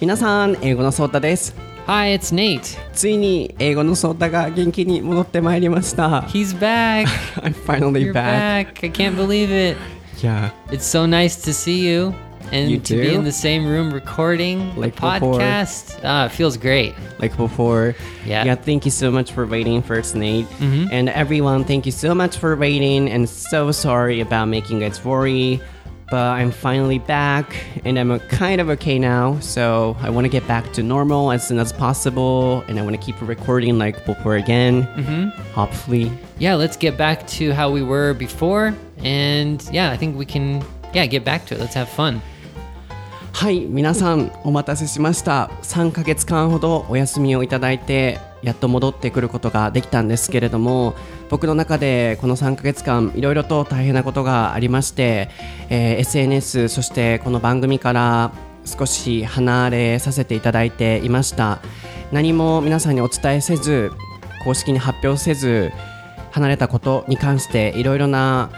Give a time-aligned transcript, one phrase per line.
[0.00, 1.54] 皆さん、英語のソータです。
[1.86, 2.76] Hi, it's Nate.
[2.92, 6.20] ついに英語のソータが元気に戻ってまいりました。
[6.22, 7.06] He's back.
[7.42, 8.74] I'm finally You're back.
[8.74, 8.84] back.
[8.86, 9.76] I can't believe it.
[10.20, 10.50] Yeah.
[10.70, 12.12] It's so nice to see you
[12.52, 13.14] and You to be too?
[13.18, 15.38] in the same room recording Like the before.
[15.38, 16.00] podcast.
[16.02, 16.94] Ah, it feels great.
[17.20, 17.94] Like before.
[18.26, 18.44] Yeah.
[18.44, 20.46] Yeah, thank you so much for waiting first, Nate.
[20.60, 25.04] And everyone, thank you so much for waiting and so sorry about making you guys
[25.04, 25.60] worry.
[26.11, 27.55] But I'm finally back
[27.85, 29.39] and I'm kind of okay now.
[29.39, 32.63] So I want to get back to normal as soon as possible.
[32.67, 34.83] And I want to keep recording like before again.
[34.83, 35.29] Mm-hmm.
[35.53, 36.11] Hopefully.
[36.37, 38.75] Yeah, let's get back to how we were before.
[38.97, 40.63] And yeah, I think we can
[40.93, 41.59] yeah, get back to it.
[41.59, 42.21] Let's have fun.
[43.33, 45.49] はい皆さんお待たせしました。
[45.63, 50.93] 3ヶ月間ほどお休みをいただいてやっと戻ってくることができたんですけれども
[51.29, 55.29] 僕の中でこの3ヶ月間いろいろと大変なことがありまして、
[55.69, 58.31] えー SNS そしてこの番組から
[58.65, 61.59] 少し離れさせていただいていました。
[62.11, 63.91] 何も皆さんにお伝えせず
[64.43, 65.71] 公式に発表せず
[66.31, 68.49] 離れたことに関していろいろな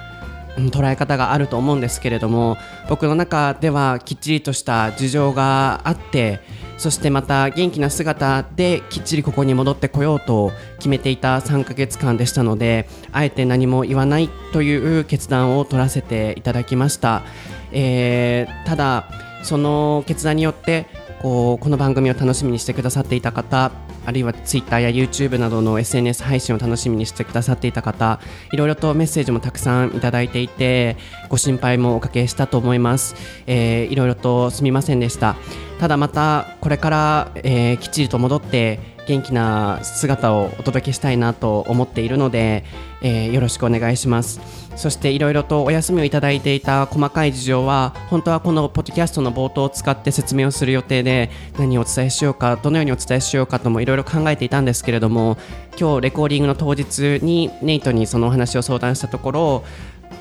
[0.57, 2.57] 捉え方があると思うんですけれども
[2.89, 6.41] 僕の中ではきっちりとした事情があって
[6.77, 17.23] そしてまた元気な姿できっちりここに戻ってこようと決めていた3ヶ月間でしたのであえて何も言わないという決断を取らせていただきました、
[17.71, 19.09] えーただ
[19.43, 20.87] その決断によって
[21.21, 23.71] こうこの番組を楽しみにしてくださっていた方
[24.05, 28.19] あるいは Twitter や YouTube などの SNS 配信を楽しみにしてくださっていた方
[28.51, 30.97] いろいろとメッセージもたくさんいただいていて
[31.29, 33.15] ご心配もおかけしたと思います、
[33.47, 35.35] えーいろいろとすみませんでした。
[35.79, 42.63] ただまたこれから、えーきっちりと戻って元気な姿をお届けしたいなと思っているので、
[43.01, 44.39] えーよろしくお願いします。
[44.75, 55.37] そしていろいろとお休みをいただいていた細かい事情は本当はこのポッドキャストの冒頭を使って説明をする予定で何をお伝えしようかどのようにお伝えしようかともいろいろ考えていたんですけれども
[55.79, 59.63] 今日レコーディングの当日にネイトにそのお話を相談したところ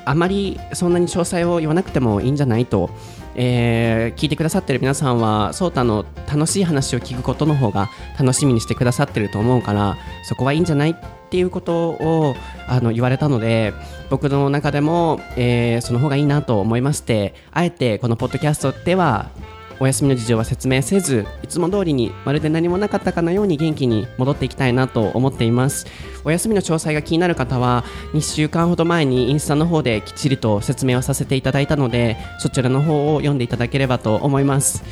[0.05, 2.89] あまりそんなに詳細を言わなくてもいいんじゃないと、
[3.35, 10.91] えー聞いてくださってる皆さんはソータの楽しい話を聞くことの方が楽しみにしてくださってると思うからそこはいいんじゃない？
[10.91, 12.35] ってていうことを
[12.67, 13.73] あの言われたので
[14.11, 19.31] 僕の中でも、えーその方がいいなと思いましてあえてこのポッドキャストでは
[19.79, 25.87] お休みの事情は説明せずいつも通りにまるで何もなかったかのように元気に戻っていきたいなと思っています。
[26.23, 27.83] お休みの詳細が気になる方は
[28.13, 34.83] 2週間ほど前にインスタの方できっちりと説明をさせていただいたのでそちらの方を読んでいただければと思います。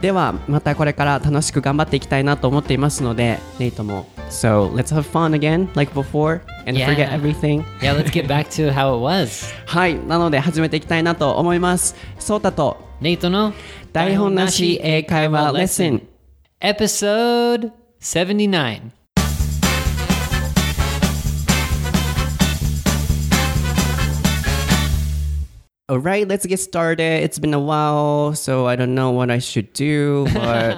[0.00, 6.86] ではまたこれから楽しく頑張っていきたいなと思っていますのでネイトも So let's have fun again like before and Yeah.
[6.86, 9.52] forget everything Yeah, let's get back to how it was.
[9.66, 13.52] はいなので始めていきたいなと思いますソータと Nate no
[13.92, 16.02] 台本なし英会話レッスン
[16.60, 18.80] Episode 79.
[25.90, 27.22] All right, let's get started.
[27.22, 30.76] It's been a while, so I don't know what I should do, but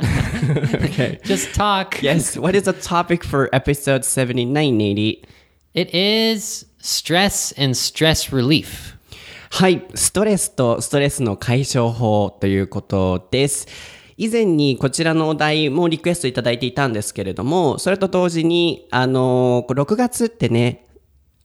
[0.84, 1.18] okay.
[1.24, 2.00] Just talk.
[2.00, 5.24] Yes, what is the topic for episode 79, 80?
[5.74, 8.96] It is stress and stress relief.
[9.50, 13.66] はい、ストレスとストレスの解消法ということです。
[14.16, 20.86] 以前にこちらのお題もリクエストいただいていたんですけれども、それと同時に、あのー、6月ってね、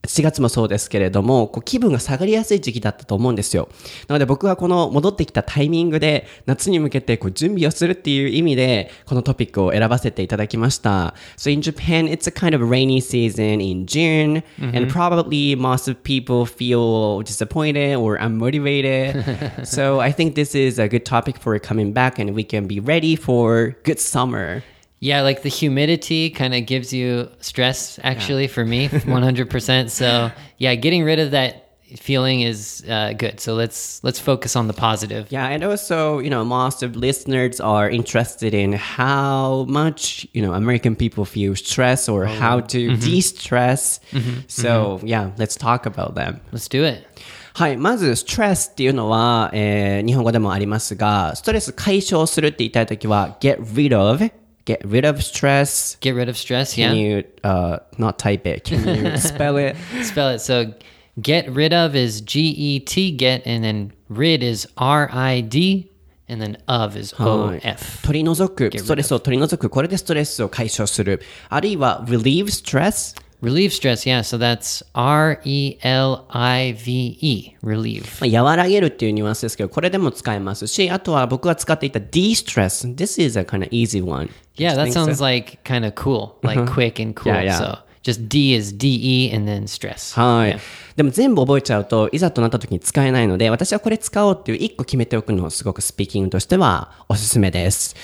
[0.06, 3.68] 4月もそうですけれども、こう気分が下がりやすい時期だったと思うんですよ。
[4.08, 11.14] なので僕はこの戻ってきたタイミングで夏に向けてこう準備をするっていう意味でこのトピックを選ばせていただきました。
[11.36, 16.44] So in Japan, it's a kind of rainy season in June and probably most of people
[16.44, 19.66] feel disappointed or unmotivated.
[19.66, 22.80] so I think this is a good topic for coming back and we can be
[22.80, 24.62] ready for good summer.
[24.99, 29.89] Yeah, like the humidity kind of gives you stress actually for me 100%.
[29.89, 33.39] So, yeah, getting rid of that feeling is uh, good.
[33.39, 35.31] So let's let's focus on the positive.
[35.31, 40.53] Yeah, and also, you know, most of listeners are interested in how much, you know,
[40.53, 43.99] American people feel stress or how to de-stress.
[44.47, 46.41] So, yeah, let's talk about them.
[46.51, 47.07] Let's do it.
[47.53, 47.75] はい。
[47.75, 54.23] まず、ストレスっていうのは、えー日本語でもありますが、ストレス解消するって言いたいときは、get rid of,
[54.65, 55.97] get rid of stress.
[56.01, 57.01] Get rid of stress, Can yeah.
[57.01, 58.63] you, uh, not type it?
[58.63, 59.75] Can you spell it?
[60.03, 60.39] Spell it.
[60.39, 60.73] So
[61.21, 65.91] get rid of is G E T get and then rid is R I D
[66.29, 68.01] and then of is O はい F.
[68.05, 71.21] 取り除く、ストレスを取り除く、これでストレスを解消する。
[71.49, 73.15] あるいは relieve stress。
[73.46, 74.22] Relieve stress, yeah.
[74.22, 78.02] So that's R E L I V E, relieve.
[78.20, 82.96] まあ和らげるっていうニュアンスですけど、これでも使えますし、あとは僕が使っていた de-stress.
[82.96, 84.30] This is a kind of easy one.
[84.56, 85.24] Yeah, that sounds so?
[85.24, 87.32] like kind of cool, like quick and cool.
[87.32, 87.56] Yeah, yeah.
[87.56, 90.20] So just D is D E and then stress.
[90.20, 90.50] はい。
[90.54, 90.58] Yeah.
[90.96, 97.94] でも全部覚えちゃうと、いざとなった時に使えないので、私はこれ使おうっていう一個決めておくのをすごくスピーキングとしてはおすすめです。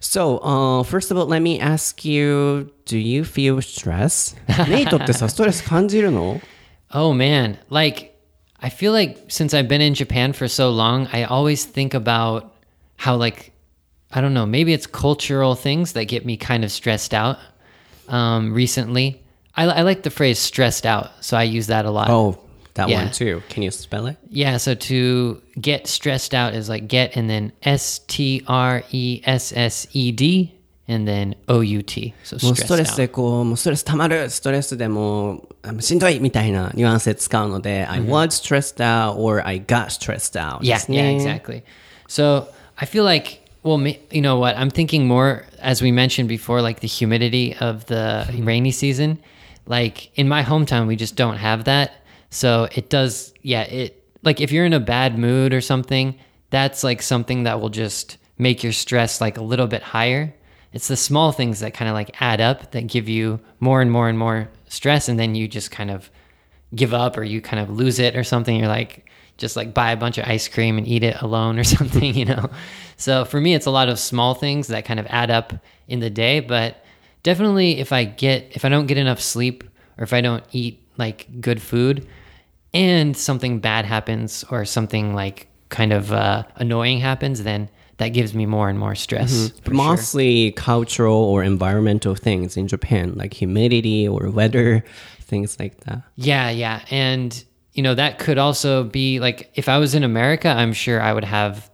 [0.00, 4.36] So, uh, first of all, let me ask you, do you feel stress?
[4.68, 6.40] ネイトってさ、ストレス感じるの
[6.94, 8.12] Oh man, like
[8.60, 12.52] I feel like since I've been in Japan for so long, I always think about
[12.96, 13.52] how like
[14.12, 17.38] I don't know, maybe it's cultural things that get me kind of stressed out.
[18.08, 19.22] Um, recently,
[19.56, 22.10] I, I like the phrase "stressed out," so I use that a lot.
[22.10, 22.38] Oh,
[22.76, 23.02] that Yeah.
[23.04, 23.42] one too.
[23.48, 24.16] Can you spell it?
[24.30, 29.20] Yeah, so to get stressed out is like get and then S T R E
[29.24, 30.54] S S E D
[30.88, 32.14] and then O U T.
[32.24, 32.96] So もうス stressed トレス out.
[32.96, 40.60] でこう、もうストレス溜まる、ストレスでもうあもうしんどいみたいなニュアンスで使うので、I was stressed out or I got stressed out.
[40.60, 41.62] Yeah, ですね yeah, exactly.
[42.08, 44.56] So I feel like, well, ma- you know what?
[44.56, 49.18] I'm thinking more, as we mentioned before, like the humidity of the rainy season.
[49.66, 51.92] Like in my hometown, we just don't have that.
[52.29, 56.17] So it does, yeah, it, like if you're in a bad mood or something,
[56.49, 60.33] that's like something that will just make your stress like a little bit higher.
[60.73, 63.91] It's the small things that kind of like add up that give you more and
[63.91, 65.09] more and more stress.
[65.09, 66.09] And then you just kind of
[66.75, 68.55] give up or you kind of lose it or something.
[68.55, 71.63] You're like, just like buy a bunch of ice cream and eat it alone or
[71.63, 72.49] something, you know?
[72.97, 75.53] So for me, it's a lot of small things that kind of add up
[75.87, 76.39] in the day.
[76.39, 76.83] But
[77.23, 79.63] definitely, if I get, if I don't get enough sleep
[79.97, 82.07] or if I don't eat like good food
[82.77, 88.35] and something bad happens or something like kind of uh, annoying happens, then that gives
[88.35, 89.51] me more and more stress.
[89.65, 89.73] sure.
[89.73, 94.85] Mostly cultural or environmental things in Japan, like humidity or weather,
[95.21, 96.03] things like that.
[96.15, 96.85] Yeah, yeah.
[96.91, 97.43] And,
[97.73, 101.13] you know, that could also be like if I was in America, I'm sure I
[101.13, 101.71] would have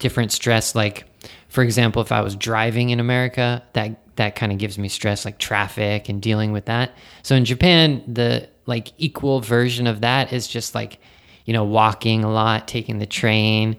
[0.00, 0.74] different stress.
[0.74, 1.04] Like,
[1.48, 5.24] for example, if I was driving in America, that that kind of gives me stress,
[5.24, 6.90] like traffic and dealing with that.
[7.22, 10.98] So in Japan, the like equal version of that is just like,
[11.44, 13.76] you know, walking a lot, taking the train,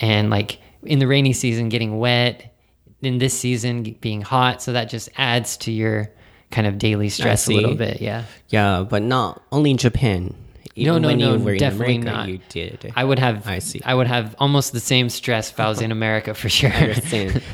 [0.00, 2.48] and like in the rainy season, getting wet.
[3.02, 6.10] In this season, being hot, so that just adds to your
[6.50, 8.02] kind of daily stress a little bit.
[8.02, 8.24] Yeah.
[8.50, 10.34] Yeah, but not only in Japan.
[10.76, 12.28] No, Even no, when no, you were definitely in America, not.
[12.28, 12.92] you did.
[12.94, 13.80] I would have I see.
[13.84, 16.70] would have almost the same stress if I was in America for sure.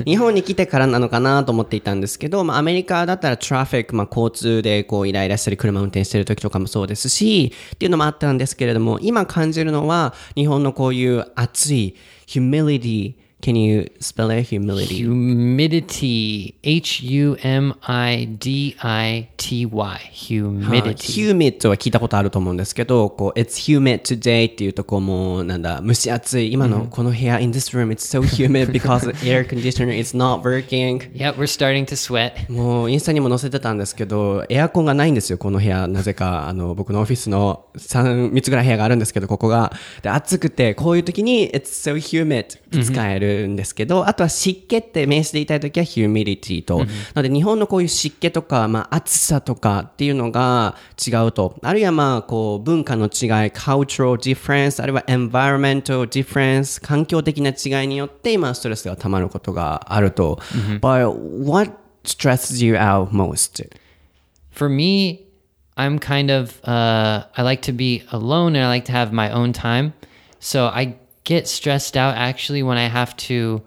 [0.04, 11.96] 日本に来てからなのかなと思っていたんですけど、まあ、アメリカだったらトラフィック、まあ、交通でこうイライラしたり車運転してる時とかもそうですし、っていうのもあったんですけれども、今感じるのは日本のこういう暑い
[12.26, 13.14] humility。
[13.42, 14.48] Can you spell it?
[14.48, 14.96] Humility.
[14.96, 20.96] Humidity, H U M I D I T Y, humidity.
[20.96, 26.52] humid は聞いたことあると思うんですけど、こう、it's humid today っていうとこうもう、なんだ、蒸し暑い。
[26.52, 31.12] 今のこの部屋、in this room, it's so humid because the air conditioner is not working.
[31.14, 32.50] yeah, we're starting to sweat.
[32.50, 35.86] もうインスタにも載せてたんですけど、エアコンがないんですよ、この部屋。
[35.86, 39.72] なぜか、あの、僕のオフィスの3、3つぐらい部屋があるんですけど、ここが。
[40.02, 46.78] で、暑くて、こういう時に、it's so humid って使えるんですけど、あとは湿気って名詞で言いたい時は humidity と。
[46.78, 46.86] な
[47.16, 51.58] ので、日本のこういう湿気とか、まあ、暑さとかっていうのが違うと。
[51.62, 53.08] あるいはまあ、こう、文化の違い、
[53.50, 60.38] cultural difference、あるいは environmental difference、環境的な違いによって、今、ストレスが溜まることがあると。
[60.80, 61.12] But
[61.44, 61.72] what
[62.04, 63.68] stresses you out most?
[64.50, 65.26] For me,
[65.76, 69.30] I'm kind of uh, I like to be alone and I like to have my
[69.30, 69.92] own time.
[70.40, 73.60] So I get stressed out actually when I have to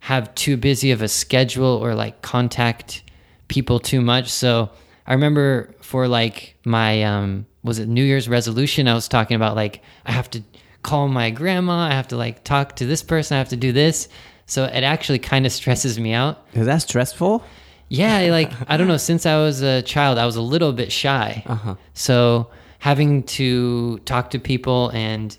[0.00, 3.02] have too busy of a schedule or like contact
[3.48, 4.32] people too much.
[4.32, 4.70] So
[5.06, 9.54] I remember for like my um was it New Year's resolution I was talking about
[9.54, 10.42] like I have to
[10.82, 13.72] call my grandma, I have to like talk to this person, I have to do
[13.72, 14.08] this.
[14.46, 16.46] So it actually kind of stresses me out.
[16.54, 17.44] Is that stressful?
[17.88, 18.96] Yeah, like I don't know.
[18.96, 21.76] Since I was a child, I was a little bit shy.
[21.92, 22.48] So
[22.78, 25.36] having to talk to people and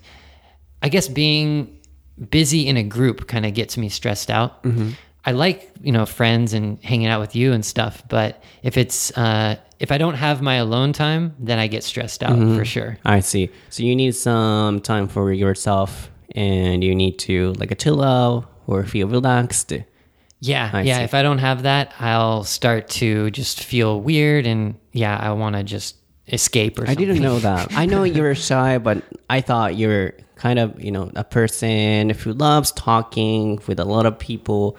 [0.82, 1.78] I guess being
[2.30, 4.64] busy in a group kind of gets me stressed out.
[5.24, 9.16] I like you know friends and hanging out with you and stuff, but if it's
[9.16, 12.98] uh, if I don't have my alone time, then I get stressed out for sure.
[13.04, 13.50] I see.
[13.70, 18.50] So you need some time for yourself and you need to like a chill out
[18.66, 19.72] or feel relaxed.
[20.40, 20.98] Yeah, I yeah.
[20.98, 21.04] see.
[21.04, 25.56] If I don't have that, I'll start to just feel weird, and yeah, I want
[25.56, 25.96] to just
[26.28, 26.96] escape or something.
[26.96, 27.72] I didn't know that.
[27.76, 32.32] I know you're shy, but I thought you're kind of, you know, a person who
[32.32, 34.76] loves talking with a lot of people.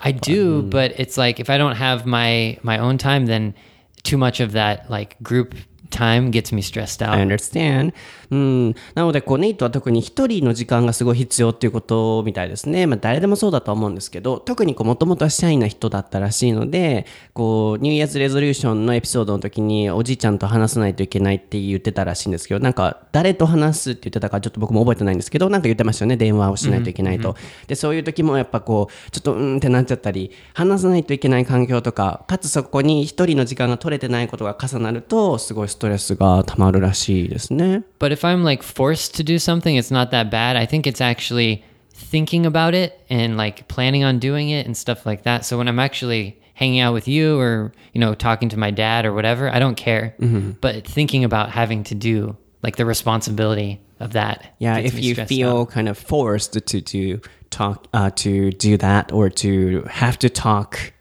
[0.00, 3.54] I do, um, but it's like if I don't have my my own time, then
[4.02, 5.54] too much of that like group
[5.92, 7.26] time gets me stressed I out.
[7.26, 7.92] understand.
[8.30, 8.74] うん。
[8.94, 12.86] なので、こう、ネイトは特に一人の時間がすごい必要っていうことみたいですね。
[12.86, 26.16] まあ、誰でもそうだと思うんですけど、特にこう、もともとはシャイな人だったらしいので、こう、ニューイヤーズレゾリューションのエピソードの時に、おじいちゃんと話さないといけないって言ってたらしいんですけど、なんか、誰と話すって言ってたか、ちょっと僕も覚えてないんですけど、なんか言ってましたよね。
[26.16, 27.36] 電話をしないといけないと。
[27.66, 37.83] で、そういう時もやっぱこう、ちょっと、うんってなっちゃったり、話さないといけない環境とか、かつそこに一人の時間が取れてないことが重なると、すごいスト レスが溜まるらしいですね。
[37.99, 40.55] But if I'm like forced to do something, it's not that bad.
[40.55, 45.05] I think it's actually thinking about it and like planning on doing it and stuff
[45.05, 45.45] like that.
[45.45, 49.05] So when I'm actually hanging out with you or, you know, talking to my dad
[49.05, 50.15] or whatever, I don't care.
[50.61, 54.55] But thinking about having to do like the responsibility of that.
[54.59, 55.69] Yeah, gets if me you stressed feel out.
[55.69, 60.93] kind of forced to to talk uh, to do that or to have to talk,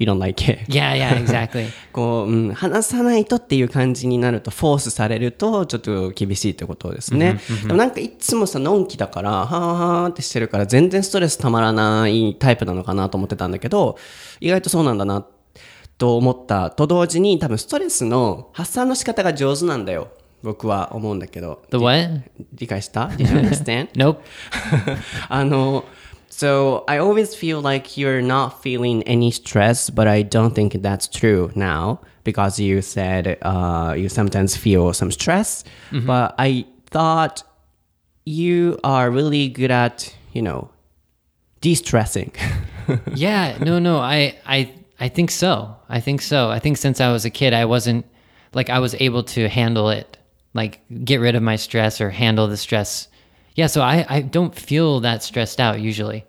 [0.00, 0.64] you don't like it.
[0.66, 1.68] Yeah, yeah, exactly.
[1.92, 7.38] こう、うん、話さないとっていう感じになると、フォースされると、ちょっと厳しいってことですね。
[7.62, 9.54] でもなんかいつもさ、のんきだから、はー
[10.02, 13.98] はーってしてるから、全然ストレスたまらないタイプなのかなと思ってたんだけど、
[14.40, 15.26] 意外とそうなんだな、
[15.98, 20.08] と思ったと同時に、多分ストレスの発散の仕方が上手なんだよ。
[20.42, 21.62] 僕は思うんだけど。
[21.70, 22.22] the what?
[22.54, 23.90] 理解した？Did you understand?
[23.92, 24.20] Nope.
[25.28, 25.84] あの、
[26.40, 31.52] So I always feel like you're not feeling any stress, but I don't think that's true
[31.54, 35.64] now because you said uh, you sometimes feel some stress.
[35.92, 37.42] But I thought
[38.24, 40.70] you are really good at, you know,
[41.60, 42.32] de-stressing.
[43.14, 45.76] yeah no no i i i think so.
[45.90, 46.48] I think so.
[46.48, 48.06] I think since i was a kid i wasn't
[48.54, 50.16] like i was able to handle it
[50.54, 53.08] like get rid of my stress or handle the stress.
[53.56, 56.24] Yeah so i i don't feel that stressed out usually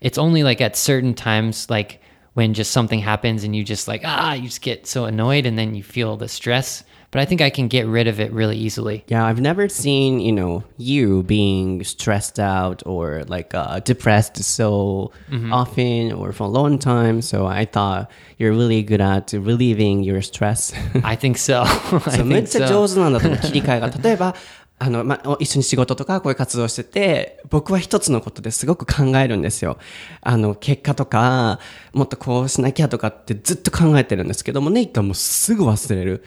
[0.00, 2.00] it's only like at certain times like
[2.34, 5.58] when just something happens and you just like ah you just get so annoyed and
[5.58, 8.56] then you feel the stress but i think i can get rid of it really
[8.56, 14.42] easily Yeah, I've never seen, you know, you being stressed out or like uh, depressed
[14.42, 15.12] so
[15.50, 17.20] often or for a long time.
[17.22, 20.72] So I thought you're really good at relieving your stress.
[21.04, 23.90] i think so i そうめっ think ちゃ so 上手なんだと思う、切り替えが。
[24.02, 24.34] 例えば、
[24.79, 29.77] あの、ま、一緒に仕事とかこういう活動してて、僕は一つのことですごく考えるんですよ。
[30.21, 31.59] あの、結果とか、
[31.93, 36.23] もっとこうしなきゃとかってずっと考えてるんですけども、ネイトはもうすぐ忘れる。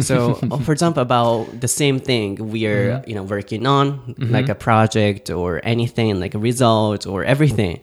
[0.00, 4.54] so, for example, about the same thing we are, you know, working on, like a
[4.54, 7.80] project or anything, like a result or everything.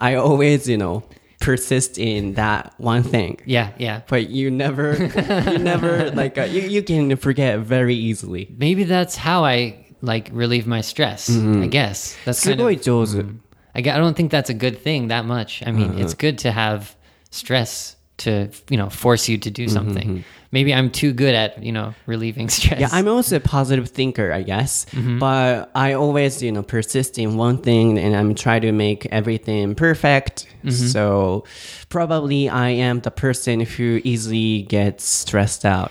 [0.00, 1.02] I always, you know,
[1.42, 3.40] persist in that one thing.
[3.44, 4.02] Yeah, yeah.
[4.08, 8.54] But you never, you never like uh, you you can forget very easily.
[8.56, 11.28] Maybe that's how I like relieve my stress.
[11.28, 11.62] Mm-hmm.
[11.62, 13.38] I guess that's kind of, mm,
[13.74, 15.62] I, I don't think that's a good thing that much.
[15.66, 16.18] I mean, it's uh-huh.
[16.18, 16.96] good to have
[17.30, 20.08] stress to you know force you to do mm-hmm, something.
[20.08, 20.20] Mm-hmm.
[20.52, 22.80] Maybe I'm too good at you know relieving stress.
[22.80, 24.84] Yeah, I'm also a positive thinker, I guess.
[24.86, 25.18] Mm-hmm.
[25.18, 29.74] But I always, you know, persist in one thing and I'm trying to make everything
[29.74, 30.46] perfect.
[30.70, 31.44] So
[31.88, 35.90] probably I am the person who easily gets stressed out.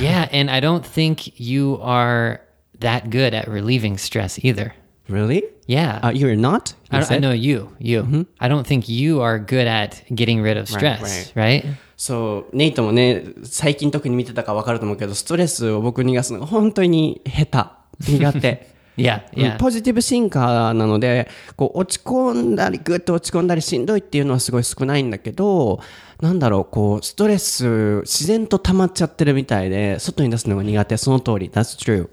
[0.00, 2.40] yeah, and I don't think you are
[2.80, 4.74] that good at relieving stress either.
[5.08, 5.44] Really?
[5.68, 6.00] Yeah.
[6.02, 6.74] Uh, you're not?
[6.90, 7.68] You I, I know you.
[7.78, 8.26] You.
[8.40, 11.64] I don't think you are good at getting rid of stress, right?
[11.96, 18.12] そう、ネイトもね、最近特に見てたから分かると思うけど、ストレスを僕逃がすのが本当に下手。
[18.12, 18.78] 苦手。
[18.98, 19.56] Yeah, うん yeah.
[19.58, 25.80] ポジティブシンカーなので、こう落ち込んだり、ぐっと落ち込んだりしんどいっていうのはすごい少ないんだけど、
[26.20, 30.96] なんだろう、こう、ストレス、自然と溜まっちゃってるみたいで、外に出すのが苦手。
[30.96, 31.48] その通り。
[31.48, 32.08] That's true.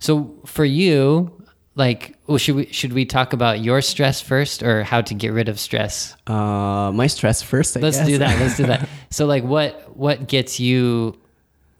[0.00, 1.30] So for you,
[1.76, 5.32] like, well, should we should we talk about your stress first, or how to get
[5.32, 6.14] rid of stress?
[6.26, 8.06] Uh, my stress first, I Let's guess.
[8.06, 8.40] do that.
[8.40, 8.88] Let's do that.
[9.10, 11.16] So, like, what what gets you?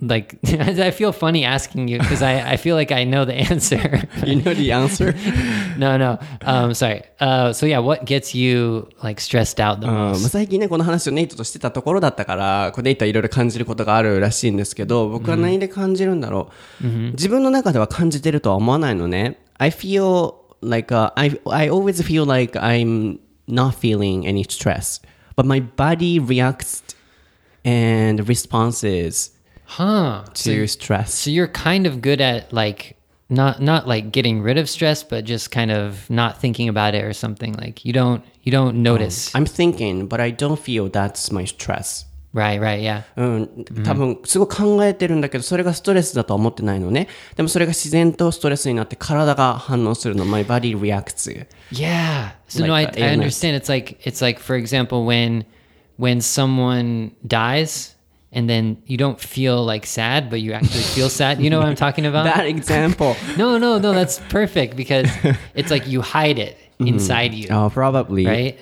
[0.01, 4.07] Like, I feel funny asking you because I, I feel like I know the answer.
[4.25, 5.13] you know the answer?
[5.77, 6.19] no, no.
[6.41, 7.03] Um, sorry.
[7.19, 10.29] Uh, so yeah, what gets you like stressed out the うんまあ most?
[10.29, 16.49] 最近ね、この話をネイトとしてたところだったから、こうネイトはいろいろ感じることがあるらしいんですけど、僕は何で感じるんだろ
[16.81, 16.87] う。
[16.87, 19.37] 自分の中では感じてるとは思わないのね。
[19.57, 25.01] I feel like, uh, I, I always feel like I'm not feeling any stress,
[25.35, 26.83] but my body reacts
[27.65, 29.31] and responses
[29.65, 30.23] Huh.
[30.33, 31.13] to stress.
[31.13, 32.95] So you're kind of good at like
[33.29, 37.03] not not like getting rid of stress, but just kind of not thinking about it
[37.03, 37.53] or something.
[37.53, 39.33] Like you don't you don't notice.
[39.35, 42.05] I'm thinking, but I don't feel that's my stress.
[42.31, 43.03] right, right, yeah.
[43.15, 47.07] うん、多分すごい考えてるんだけど、それがストレスだとは思ってないのね。
[47.35, 50.25] でもそれが自然とストレスになって体が反応するの。
[50.25, 51.47] My body reacts.
[51.71, 52.31] Yeah.
[52.47, 53.43] So no, I, Like, uh, I illness.
[53.43, 53.55] understand.
[53.55, 55.45] It's like it's like for example when
[55.97, 57.95] when someone dies
[58.34, 61.40] and then you don't feel like sad, but you actually feel sad.
[61.40, 62.24] You know what I'm talking about?
[62.34, 63.16] That example.
[63.38, 65.08] no, no, no, that's perfect because
[65.54, 66.88] it's like you hide it mm-hmm.
[66.88, 68.26] inside you, oh, probably.
[68.26, 68.58] right?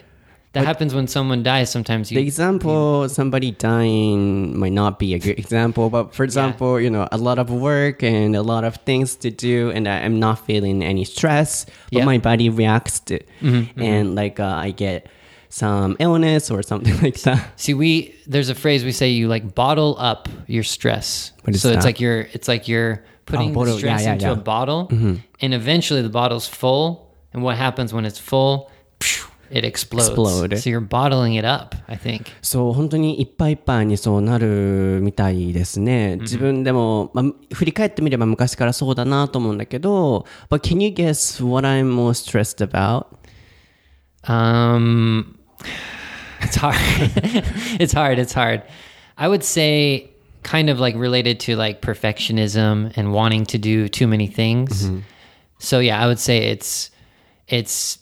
[0.52, 1.70] That happens when someone dies.
[1.70, 6.78] Sometimes The you, example, somebody dying might not be a good example, but for example,
[6.78, 10.00] you know, a lot of work and a lot of things to do, and I-
[10.00, 12.04] I'm not feeling any stress, but Yeah.
[12.04, 14.14] my body reacts to, mm-hmm, and mm-hmm.
[14.14, 15.08] like uh, I get
[15.51, 17.51] some illness or something like that.
[17.55, 21.31] see, we there's a phrase we say you like bottle up your stress.
[21.43, 21.85] What is so it's that?
[21.85, 24.31] like you're it's like you're putting bottle, the stress yeah, yeah, into yeah.
[24.33, 27.05] a bottle, and eventually the bottle's full.
[27.33, 28.71] And what happens when it's full?
[28.99, 30.09] Phew, It explodes.
[30.09, 30.57] Explode.
[30.59, 31.75] So you're bottling it up.
[31.87, 32.27] I think.
[32.41, 36.17] そう、本当にいっぱいいっぱいにそうなるみたいですね。
[36.17, 43.07] 自分でも、まあ、振り返ってみれば昔からそうだなと思うんだけど、But can you guess what I'm most stressed about?
[44.23, 45.37] Um,
[46.41, 46.75] it's hard.
[47.79, 48.19] it's hard.
[48.19, 48.63] It's hard.
[49.17, 50.09] I would say
[50.43, 54.89] kind of like related to like perfectionism and wanting to do too many things.
[55.59, 56.91] So yeah, I would say it's
[57.47, 57.99] it's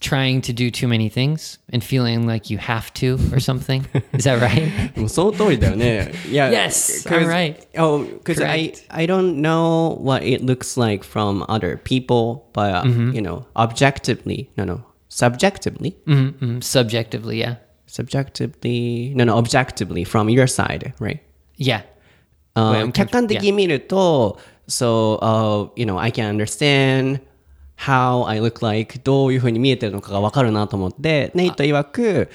[0.00, 3.84] trying to do too many things and feeling like you have to or something.
[4.12, 4.96] Is that right?
[4.96, 6.12] もうその通りだよね。
[6.30, 6.50] Yeah.
[6.52, 7.56] Yes, 'cause- I'm right.
[7.76, 8.86] Oh, because I, Correct.
[8.90, 13.12] I don't know what it looks like from other people, but, uh, Mm-hmm.
[13.14, 17.56] you know, objectively, no, no, subjectively, mm mm Subjectively, yeah.
[17.86, 21.20] subjectively, no, no, objectively from your side, right?
[21.56, 21.82] Yeah.
[22.54, 24.38] あ Wait, I'm 客観的に見ると、
[24.68, 27.20] so, uh, you know, I can understand
[27.76, 32.30] how I look like どういうふうに見えてるのかがわかるなと思って、ネイト曰く、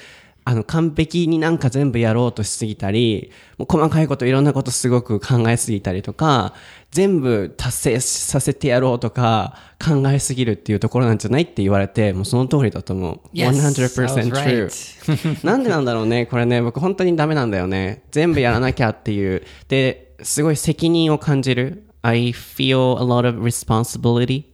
[0.49, 6.55] あの、完璧になんか全部やろうとしすぎたり、もう細かいこといろんなことすごく考えすぎたりとか、
[6.89, 13.37] 全部達成させてやろうとか考えすぎるっていうところなんじゃないって言われて、もうその通りだと思う。
[13.37, 15.37] Yes, 100% I true.
[15.45, 18.01] なんでなんだろうね、これね、僕本当にダメなんだよね。
[18.09, 19.43] 全部やらなきゃっていう。
[19.67, 21.83] で、すごい責任を感じる。
[22.01, 24.45] I feel a lot of responsibility.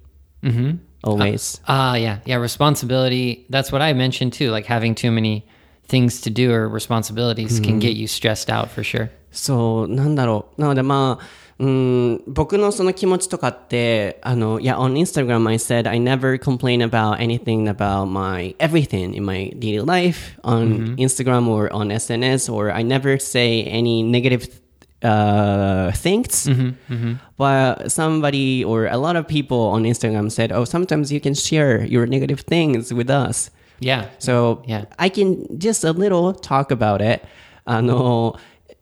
[1.06, 1.62] Always.
[1.66, 2.38] Ah, yeah, yeah.
[2.38, 3.46] Responsibility.
[3.50, 4.52] That's what I mentioned too.
[4.52, 5.46] Like having too many
[5.89, 9.11] things to do or responsibilities can get you stressed out for sure.
[9.33, 10.61] そう、なんだろう。
[10.61, 11.25] なのでまあ、
[11.61, 20.39] うん、僕のその気持ちとかって、あの、いや、on Instagram I said I never complain about anything about my everything in my daily life
[20.43, 24.49] on Instagram or on SNS or I never say any negative
[25.03, 26.49] uh, things.
[27.37, 31.85] But somebody or a lot of people on Instagram said, oh, sometimes you can share
[31.85, 33.51] your negative things with us.
[33.80, 34.10] Yeah.
[34.20, 34.86] So Yeah.
[34.98, 37.22] I can just a little talk about it.
[37.66, 38.36] あの、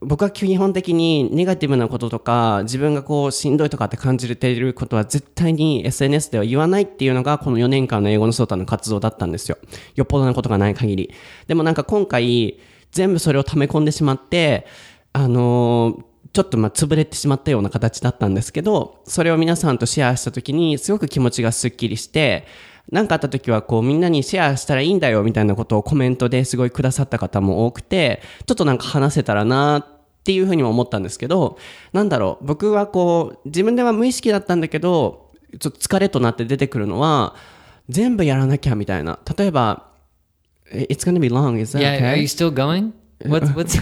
[0.06, 9.58] 僕は基本的にネガティブなこととか、自分がこうしんどいとかって感じていることは絶対に SNS では言わないっていうのがこの4年間の英語のソータの活動だったんですよ。
[9.96, 11.14] よっぽどなことがない限り。
[11.48, 12.60] でもなんか今回、
[12.92, 14.68] 全部それを溜め込んでしまって、
[15.14, 16.04] あの
[16.34, 22.46] ちょっとまあ潰れてしまったような形だったんですけど、それを皆さんとシェアした時にすごく気持ちがスッキリして、
[22.91, 29.86] 何かあった時はこうみんなにシェアしたらいいんだよみたいなことをコメントですごいくださった方も多くて、ちょっとなんか話せたらなっ
[30.24, 31.58] ていうふうにも思ったんですけど、
[31.93, 37.36] なんだろう、僕はこう自分では無意識だったんだけど、ちょっと疲れとなって出てくるのは、
[37.89, 39.19] 全部やらなきゃみたいな。
[39.38, 39.88] 例えば、
[40.72, 41.98] It's gonna be long, is that Yeah.
[41.98, 42.13] okay?
[42.13, 42.93] Are you still going?
[43.26, 43.78] What's what's?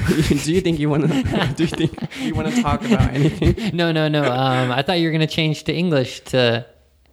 [0.46, 1.08] do you think you wanna
[1.56, 1.92] do you think
[2.24, 3.76] you wanna talk about anything?
[3.76, 4.24] no, no, no.
[4.24, 6.66] Um, I thought you were gonna change to English to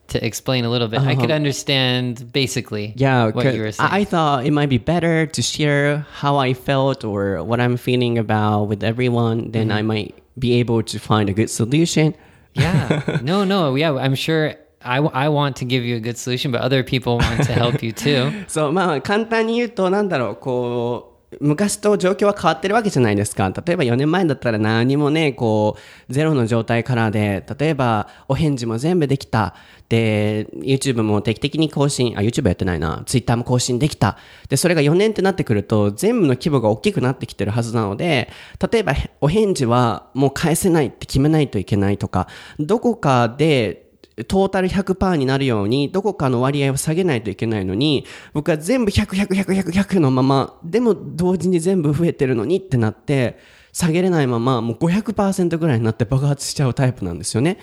[0.10, 1.00] to explain a little bit.
[1.02, 2.94] I could understand basically.
[2.98, 3.90] Yeah, what 'cause you were saying.
[3.92, 7.78] I I thought it might be better to share how I felt or what I'm
[7.78, 9.52] feeling about with everyone.
[9.52, 12.14] Then I might be able to find a good solution.
[12.54, 13.20] yeah.
[13.24, 13.76] No, no.
[13.76, 13.94] Yeah.
[13.96, 14.56] I'm sure.
[14.86, 17.82] I, I want to give you a good solution, but other people want to help
[17.82, 18.30] you too.
[18.50, 21.08] そう、まあ、簡単に言うと、なんだろう、こう、 う、
[21.41, 23.51] 昔と状況は変わってるわけじゃないですか。
[23.51, 25.77] 例えば4年前だったら何もね、こ
[26.09, 29.55] う、ゼロの状態からで、例えばお返事も全部できた。
[29.91, 33.03] で、YouTube も定期的に更新、あ、YouTube やってないな。
[33.05, 34.17] Twitter も更新できた。
[34.49, 38.31] で、それが4年ってなってくると、全部の規模が大きくなってきてるはずなので、
[38.71, 42.27] 例えばお返事はもう返せないって決めないといけないとか、
[42.59, 43.88] どこかで、
[44.27, 53.39] トータル100%になるように、どこかの割合を下げないといけないのに、僕は全部100、100、100、100、100のまま、でも同時に全部増えてるのにってなって、
[53.73, 57.59] 下げれないまま、もう500%ぐらいになって爆発しちゃうタイプなんですよね。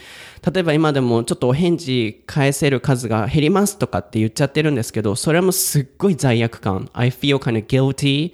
[0.50, 6.90] 例えば今でもちょっとお返事返せる数が減りますとかって言っちゃってるんですけど、それもすっごい罪悪感。
[6.94, 8.34] I feel kind of guilty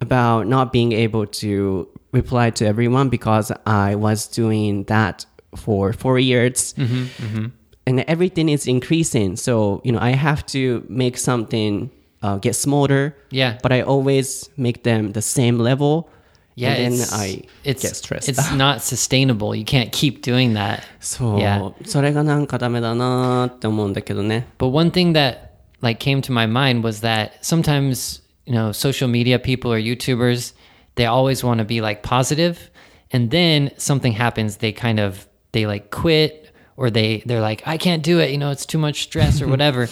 [0.00, 6.19] about not being able to reply to everyone because I was doing that for four
[6.19, 6.73] years.
[6.77, 9.37] And everything is increasing.
[9.37, 11.89] So, you know, I have to make something
[12.21, 13.15] uh, get smaller.
[13.31, 13.57] Yeah.
[13.63, 16.09] But I always make them the same level.
[16.55, 18.27] Yeah, and it's, then I it's, get stressed.
[18.27, 19.55] it's not sustainable.
[19.55, 20.81] You can't keep doing that.
[20.99, 21.71] そう、 Yeah.
[21.85, 24.47] それがなんかダメだなーって思うんだけどね。
[24.57, 29.07] But one thing that like came to my mind was that sometimes, you know, social
[29.07, 30.55] media people or YouTubers,
[30.95, 32.71] they always want to be like positive
[33.11, 37.78] and then something happens, they kind of they like quit or they they're like I
[37.78, 39.88] can't do it, you know, it's too much stress or whatever.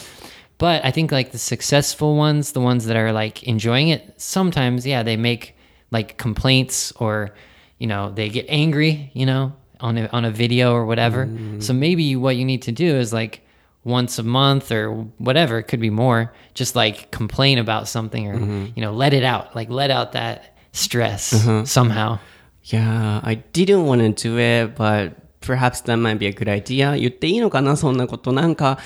[0.58, 4.86] But I think like the successful ones, the ones that are like enjoying it, sometimes
[4.86, 5.56] yeah, they make
[5.90, 7.34] like complaints or
[7.78, 11.26] you know, they get angry, you know, on a, on a video or whatever.
[11.26, 11.62] Mm.
[11.62, 13.40] So maybe what you need to do is like
[13.84, 18.34] once a month or whatever, it could be more, just like complain about something or
[18.36, 18.66] mm-hmm.
[18.76, 21.64] you know, let it out, like let out that stress mm-hmm.
[21.64, 22.18] somehow.
[22.64, 26.98] Yeah, I didn't want to do it, but perhaps that might be a good idea.
[26.98, 28.32] 言っていいのかなそんなこと。
[28.32, 28.78] なんか、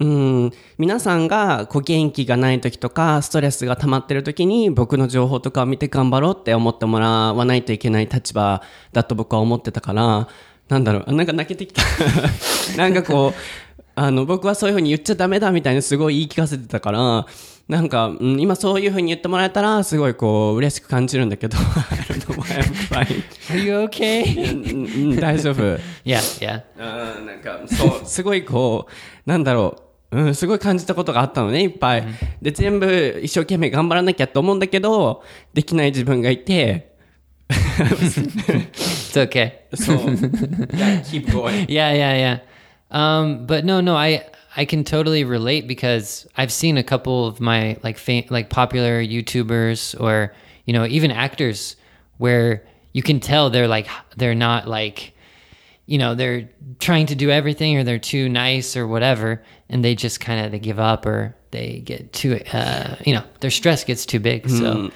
[0.00, 10.28] うん、皆さんがこう元気がない時とか、ストレスが溜まってる時に僕の情報とかを見て頑張ろうって思ってもらわないといけない立場だと僕は思ってたから、
[10.68, 11.82] なんだろう、なんか泣けてきた。
[12.76, 13.40] なんかこう、
[13.96, 17.26] あの、僕はそういうふうに言っちゃダメだみたいにすごい言い聞かせてたから、
[17.68, 21.58] なんか、うん今そういうふうに言ってもらえたら、すごいこう、嬉しく感じるんだけど.
[23.50, 24.24] Are you okay?
[25.20, 25.62] 大丈夫。
[26.04, 26.62] yeah, yeah.
[26.78, 28.92] うんなんか、そう、すごいこう、
[29.28, 29.76] なんだろ
[30.10, 32.04] う、うん、すごい感じたことがあったのね、いっぱい。
[32.40, 36.88] で、全部一生懸命頑張らなきゃと思うんだけど、できない自分がいて、
[37.50, 39.52] It's okay.
[39.76, 39.96] そう。
[39.96, 41.66] yeah, keep going.
[41.66, 42.40] Yeah, yeah, yeah.
[42.90, 44.22] Um, but no, no, I
[44.56, 49.02] I can totally relate because I've seen a couple of my like fam- like popular
[49.02, 50.34] YouTubers or
[50.64, 51.76] you know even actors
[52.18, 55.14] where you can tell they're like they're not like
[55.86, 56.48] you know they're
[56.80, 60.52] trying to do everything or they're too nice or whatever and they just kind of
[60.52, 64.48] they give up or they get too uh, you know their stress gets too big.
[64.48, 64.90] So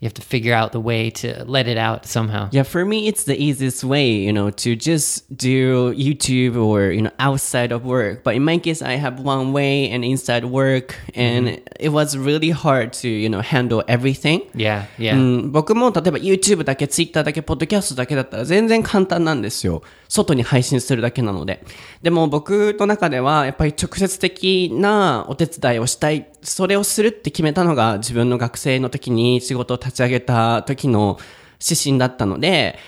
[0.00, 3.06] you have to figure out the way to let it out somehow Yeah, for me,
[3.06, 7.84] it's the easiest way, you know, to just do YouTube or, you know, outside of
[7.84, 8.24] work.
[8.24, 12.48] But in my case, I have one way and inside work, and it was really
[12.48, 14.40] hard to, you know, handle everything.
[14.54, 21.62] yeah yeah うん、僕も例えば YouTube だけ Twitter だけ Podcast だけだったら全然簡単なんですよ外に配信するだけなので
[22.02, 31.17] でも僕の中ではやっぱり直接的なお手伝いをしたい それをするって決めたのが自分の学生の時に仕事を立ち上げた時の
[31.61, 32.79] 指針だったので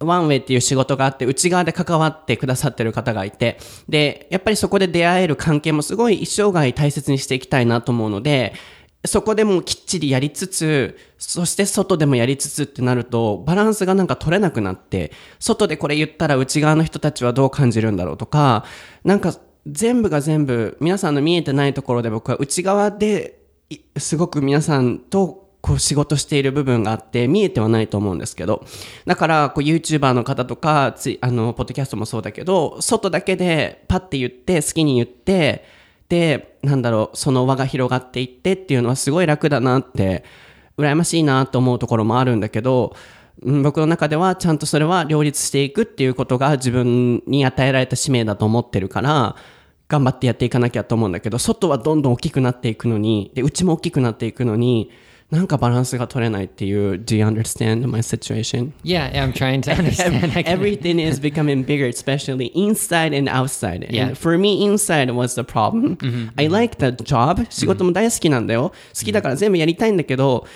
[0.00, 8.54] ワンウェイっていう仕事があって、内側で関わってくださってる方がいて、で、やっぱりそこで出会える関係もすごい一生涯大切にしていきたいなと思うので、
[9.04, 18.64] そこでもきっちりやりつつ、そして外でもやりつつってなると、バランスがなんか取れなくなって、外でこれ言ったら内側の人たちはどう感じるんだろうとか、
[19.04, 19.34] なんか
[19.66, 23.38] 全部が全部、皆さんの見えてないところで僕は内側で、
[23.96, 28.64] すごく皆さんとこう仕事している部分があって見えてはないと思うんですけど
[29.06, 35.64] だからこう YouTuber の方とかつあのポッドキャストもそうだけど外だけでパッて言って好きに言って
[36.08, 40.24] でなんだろうその輪が広がっていってっていうのはすごい楽だなって
[40.78, 42.96] 羨ましいなと思うところもあるんだけど
[43.42, 49.36] 僕の中ではちゃんとそれは両立していくっていうことが自分に与えられた使命だと思ってるから
[49.88, 54.90] 頑張ってやっていかなきゃと思うんだけど外はどんどん大きくなっていくのにで内も大きくなっていくのに
[55.30, 58.72] なんかバランスが取れないっていう Do you understand my situation?
[58.82, 60.32] Yeah, I'm trying to understand.
[60.44, 63.86] Everything is becoming bigger, especially inside and outside.
[63.90, 64.08] Yeah.
[64.08, 65.98] And for me, inside was the problem.
[66.36, 67.46] I like the job.
[67.48, 68.72] 仕事も大好きなんだよ。
[68.92, 70.48] 好きだから全部やりたいんだけど、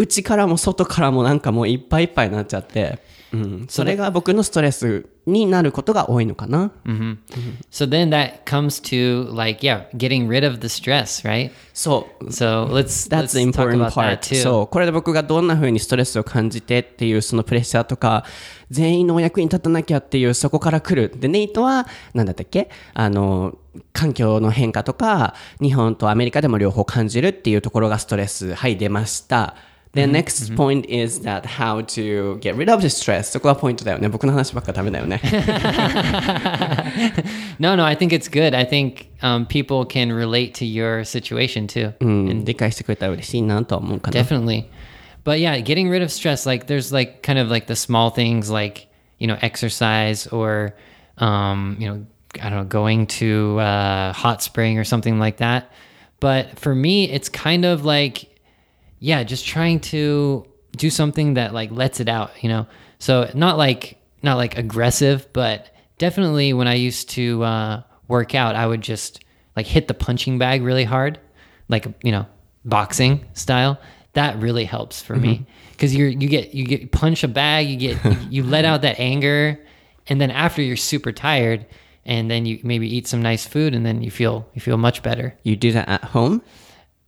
[0.00, 2.98] 内からも外からもなんかもういっぱいいっぱいになっちゃって、
[3.32, 6.72] うん、それが僕のストレスになることが多いのかな。
[7.70, 11.52] So then that comes to like, yeah, getting rid of the stress, right?
[11.72, 12.24] そう。
[12.24, 14.18] So let's That's let's the important that part.
[14.20, 14.42] too.
[14.42, 14.66] そう。
[14.66, 18.24] これで僕がどんな風にストレスを感じてっていうそのプレッシャーとか、
[18.70, 21.12] 全員のお役に立たなきゃっていうそこから来る。
[21.16, 22.68] で、ネイトは、なんだったっけ？
[22.94, 23.56] あの、
[23.92, 28.54] 環境の変化とか、日本とアメリカでも両方感じるっていうところがストレス。
[28.54, 29.54] はい、出ました。
[29.95, 33.31] The next point is that how to get rid of the stress.
[33.31, 34.09] そこがポイントだよね。
[34.09, 35.21] 僕の話ばっかダメだよね。
[37.59, 38.53] no, no, I think it's good.
[38.53, 41.93] I think um, people can relate to your situation too.
[42.01, 44.21] うん、理解してくれたら嬉しいなとは思うかな。
[44.21, 44.65] Definitely.
[45.23, 48.51] But yeah, getting rid of stress, like there's like kind of like the small things
[48.51, 50.75] like, you know, exercise or,
[51.19, 52.05] um, you know,
[52.41, 55.71] I don't know, going to uh, hot spring or something like that.
[56.19, 58.28] But for me, it's kind of like,
[59.00, 62.66] yeah, just trying to do something that like lets it out, you know?
[63.00, 68.54] So not like, not like aggressive, but definitely when I used to uh, work out,
[68.54, 69.24] I would just
[69.56, 71.18] like hit the punching bag really hard,
[71.68, 72.26] like, you know,
[72.64, 73.80] boxing style.
[74.14, 77.76] that really helps for me because you're you get you get punch a bag, you
[77.76, 79.58] get you, you let out that anger,
[80.08, 81.64] and then after you're super tired,
[82.04, 85.02] and then you maybe eat some nice food, and then you feel you feel much
[85.02, 85.34] better.
[85.42, 86.42] You do that at home?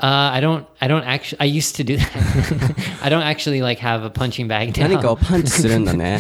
[0.02, 0.68] Uh, I don't.
[0.80, 1.40] I don't actually.
[1.40, 3.00] I used to do that.
[3.02, 4.92] I don't actually like have a punching bag down.
[4.92, 6.20] 何かをパンチするんだね。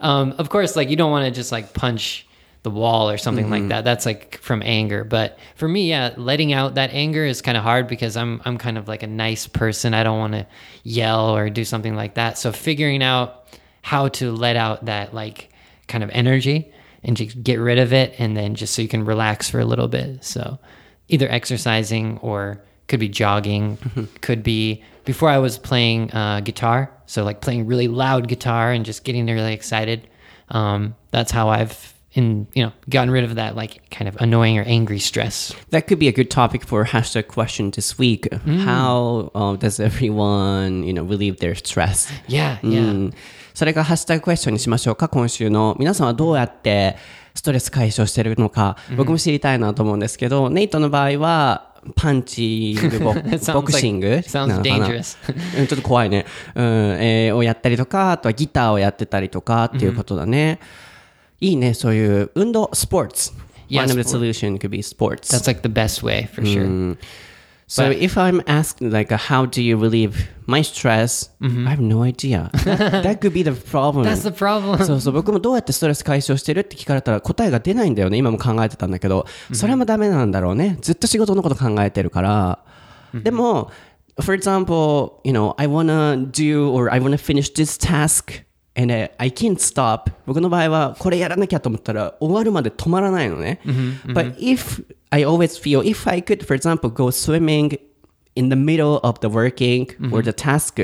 [0.00, 2.24] um, of course, like you don't want to just like punch
[2.62, 3.84] the wall or something like that.
[3.84, 5.02] That's like from anger.
[5.02, 8.58] But for me, yeah, letting out that anger is kind of hard because I'm I'm
[8.58, 9.92] kind of like a nice person.
[9.92, 10.46] I don't want to
[10.84, 12.38] yell or do something like that.
[12.38, 13.44] So figuring out
[13.82, 15.50] how to let out that like
[15.88, 19.04] kind of energy and just get rid of it, and then just so you can
[19.04, 20.22] relax for a little bit.
[20.22, 20.60] So
[21.08, 23.78] either exercising or could be jogging,
[24.20, 26.90] could be before I was playing uh, guitar.
[27.06, 30.08] So like playing really loud guitar and just getting really excited.
[30.48, 34.58] Um, that's how I've in you know gotten rid of that like kind of annoying
[34.58, 35.54] or angry stress.
[35.70, 38.28] That could be a good topic for hashtag question this week.
[38.30, 38.60] Mm.
[38.60, 42.10] How uh, does everyone, you know, relieve their stress?
[42.26, 42.80] Yeah, yeah.
[42.80, 43.14] うん
[43.52, 46.96] それがハッシュタグクエスチョンにしましょうか今週の皆さんはどうやって
[47.35, 53.13] ストレス解消してるのか、僕も知りたいなと思うんですけどネイトの場合はパンチングボ
[53.53, 54.21] ボクシング？
[54.25, 54.45] ちょ
[55.65, 56.65] っと怖いね、うん
[56.99, 60.59] えーをやったりとかあとはギターをやってたりとかっていうことだね、
[61.41, 63.31] いいねそういう運動スポーツ。
[63.71, 66.97] One of the solution could be sports That's like the best way for sure.
[67.67, 71.81] So But- if I'm asked like uh, how do you relieve my stress, I have
[71.81, 72.51] no idea.
[72.63, 74.05] That, that could be the problem.
[74.05, 74.83] That's the problem.
[74.85, 82.59] そうそう僕もどうやってストレス解消してるって聞かれたら答えが出ないんだよね今も考えてたんだけどそれもダメなんだろうねずっと仕事のこと考えてるから
[83.15, 83.71] でも
[84.21, 88.44] for example you know I wanna do or I wanna finish this task
[88.77, 93.59] and uh, I can't stop 僕の場合はこれやらなきゃと思ったら終わるまで止まらないのね
[94.07, 97.79] but if I always feel if I could for example go swimming
[98.35, 100.79] in the middle of the working or the task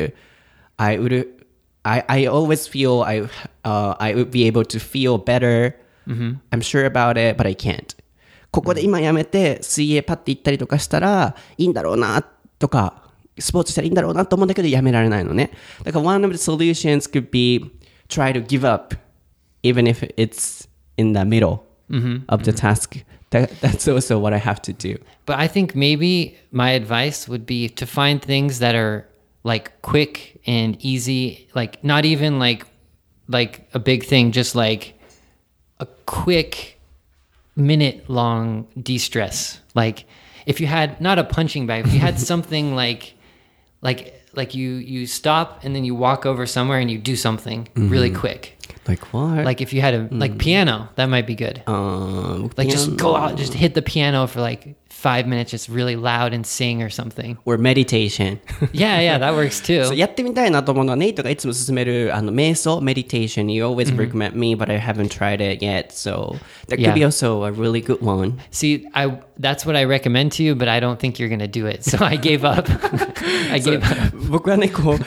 [0.78, 1.28] I would
[1.84, 3.22] I, I always feel I
[3.66, 5.76] uh, I would be able to feel better.
[6.52, 7.96] I'm sure about it, but I can't.
[8.52, 12.22] ここで今やめて水泳パッて行ったりとかしたらいいんだろうな
[12.60, 13.04] とか
[13.40, 15.52] スポーツしたらいいんだろうなと思うんだけどやめられないのね。
[15.84, 17.72] だから one of the solutions could be
[18.12, 18.94] try to give up
[19.64, 22.18] even if it's in the middle mm-hmm.
[22.30, 22.58] of the mm-hmm.
[22.60, 22.98] task.
[23.32, 24.98] That, that's also what I have to do.
[25.26, 29.08] But I think maybe my advice would be to find things that are
[29.44, 32.66] like quick and easy, like not even like
[33.28, 35.00] like a big thing, just like
[35.80, 36.80] a quick
[37.56, 39.62] minute long de-stress.
[39.74, 40.06] Like
[40.46, 43.16] if you had not a punching bag, if you had something like
[43.82, 47.68] like like you you stop and then you walk over somewhere and you do something
[47.76, 48.58] really quick.
[48.88, 49.46] Like what?
[49.46, 51.62] Like if you had a like piano, that might be good.
[51.68, 55.95] um, Like just go out, just hit the piano for like five minutes, just really
[55.95, 57.37] loud and sing or something.
[57.45, 58.41] or meditation.
[58.73, 59.85] Yeah, yeah, that works too.
[59.85, 66.37] そうやってみたいなと思うのはネイトがいつも勧めるあの瞑想 meditation you always recommend me but I haven't tried it yet so
[66.69, 66.95] that could Yeah.
[66.95, 70.69] be also a really good one See, I that's what I recommend to you, but
[70.69, 71.85] I don't think you're gonna do it.
[71.85, 72.67] So I gave up.
[73.53, 74.17] I gave up.
[74.31, 74.99] 僕はねこう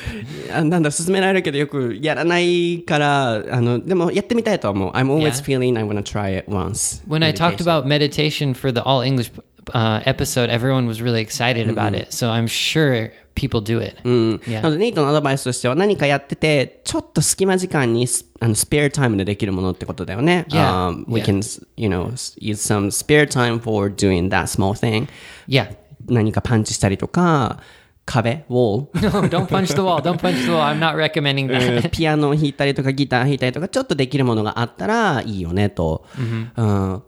[0.54, 5.60] あなんだ勧められるけどよくやらないからあのでもやってみたいとは思う I'm always Yeah.
[5.60, 7.63] feeling I want to try it once When I talked Meditation.
[7.63, 9.32] about meditation for the all English
[9.74, 12.12] uh, episode, everyone was really excited about it.
[12.13, 13.96] So I'm sure people do it.
[14.04, 14.62] な Yeah.
[14.62, 20.46] のでネイトのアドバイスとしては何かやっててちょっと隙間時間にスあのスペアタイムでできるものってことだよね。
[20.50, 20.89] Yeah.
[20.89, 21.26] Um, we Yeah.
[21.26, 22.08] can you know
[22.42, 25.08] use some spare time for doing that small thing
[25.48, 25.76] Yeah.
[26.08, 27.60] 何かパンチしたりとか
[28.07, 30.01] 壁 wall No, don't punch the wall.
[30.03, 30.61] Don't punch the wall.
[30.61, 31.88] I'm not recommending うん that.
[31.90, 36.05] ピアノを弾いたりとかギター弾いたりとかちょっとできるものがあったらいいよねと。
[36.19, 36.53] うん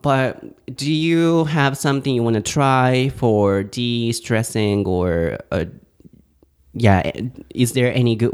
[0.03, 0.37] But
[0.75, 5.67] do you have something you want to try for de-stressing or uh,
[6.75, 7.03] yeah,
[7.55, 8.33] is there any good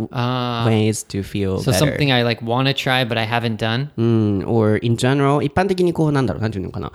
[0.66, 1.78] ways to feel So better?
[1.86, 3.90] something I like want to try, but I haven't done.
[3.96, 6.92] うん、or in general 一般的にこうなんだろうなんていうのかな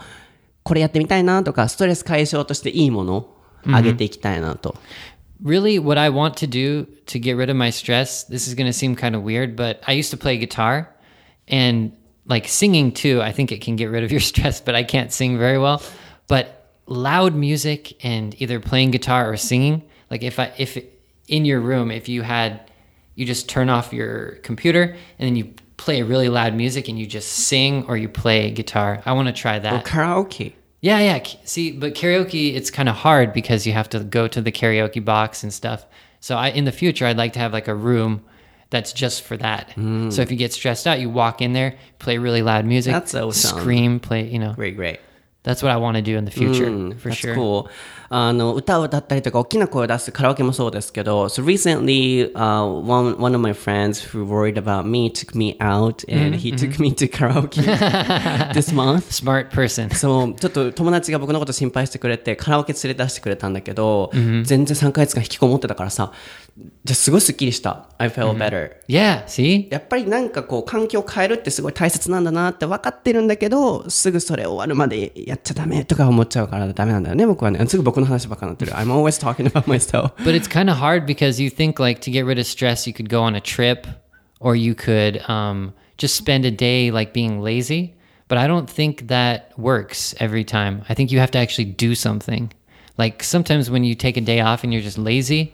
[0.62, 3.34] これやってみたいなとかストレス解消としていいものを
[3.66, 4.74] 上げていきたいなと。
[5.42, 8.72] really what I want to do to get rid of my stress, this is going to
[8.72, 10.92] seem kind of weird, but I used to play guitar
[11.46, 11.96] and
[12.26, 13.22] like singing too.
[13.22, 15.82] I think it can get rid of your stress, but I can't sing very well.
[16.26, 20.78] But loud music and either playing guitar or singing, like if I if
[21.26, 22.70] in your room if you had
[23.14, 27.06] you just turn off your computer and then you play really loud music and you
[27.06, 29.02] just sing or you play guitar.
[29.04, 29.84] I want to try that.
[29.84, 30.54] Karaoke.
[30.80, 31.24] Yeah, yeah.
[31.44, 35.04] See, but karaoke, it's kind of hard because you have to go to the karaoke
[35.04, 35.84] box and stuff.
[36.20, 38.24] So I, in the future, I'd like to have like a room
[38.70, 39.70] that's just for that.
[39.76, 40.12] Mm.
[40.12, 43.14] So if you get stressed out, you walk in there, play really loud music, That's
[43.14, 43.58] awesome.
[43.60, 44.28] scream, play.
[44.28, 45.00] You know, Great, great.
[45.48, 46.66] That's what I want to do in the future
[46.98, 47.34] for That's sure.
[47.34, 47.70] cool.
[48.10, 56.04] あの歌を歌ったりとか大きな声を出すカラオケもそうですけど So recently、uh, one, one of my friends who worried about me took me out
[56.10, 57.62] and he took me to karaoke
[58.54, 59.94] this month Smart person.
[59.94, 66.12] そうちょっと友達が僕のこと心配してくれてカラオケ連れ出してくれたんだけど、全然3ヶ月間引きこもってたからさ
[66.85, 69.67] すごいスッキリした I felt better、 Yeah, see?
[69.71, 82.01] やっぱりなんかこう環境を変えるってすごい大切なんだなって分かってるんだけどすぐそれ終わるまでやっちゃダメとか思っちゃうからダメなんだよね僕はねすぐ僕の話ばっかになってる I'm always talking about myself But it's kind of hard because you think like
[82.01, 83.87] to get rid of stress, you could go on a trip
[84.39, 87.95] or you could um, just spend a day like being lazy.
[88.27, 90.83] But I don't think that works every time.
[90.89, 92.51] I think you have to actually do something.
[92.97, 95.53] Like sometimes when you take a day off and you're just lazy,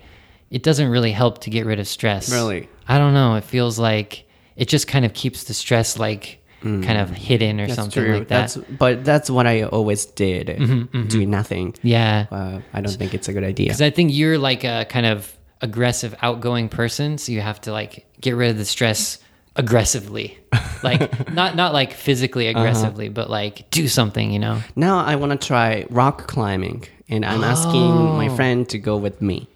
[0.55, 2.31] it doesn't really help to get rid of stress.
[2.31, 2.69] Really?
[2.87, 3.35] I don't know.
[3.35, 6.85] It feels like it just kind of keeps the stress like mm.
[6.85, 8.55] kind of hidden or That's something true like that.
[8.55, 11.09] that's but that's what I always did mm-hmm, mm-hmm.
[11.09, 12.27] doing nothing yeah.
[12.31, 15.07] uh, I don't think it's a good idea Because I think you're like a kind
[15.07, 19.19] of aggressive, outgoing person, so you have to like get rid of the stress
[19.57, 20.39] aggressively,
[20.85, 22.61] like not not like physically uh-huh.
[22.61, 24.61] aggressively, but like do something, you know.
[24.77, 28.37] Now I want to try rock climbing and I'm asking my oh.
[28.37, 29.49] friend to go with me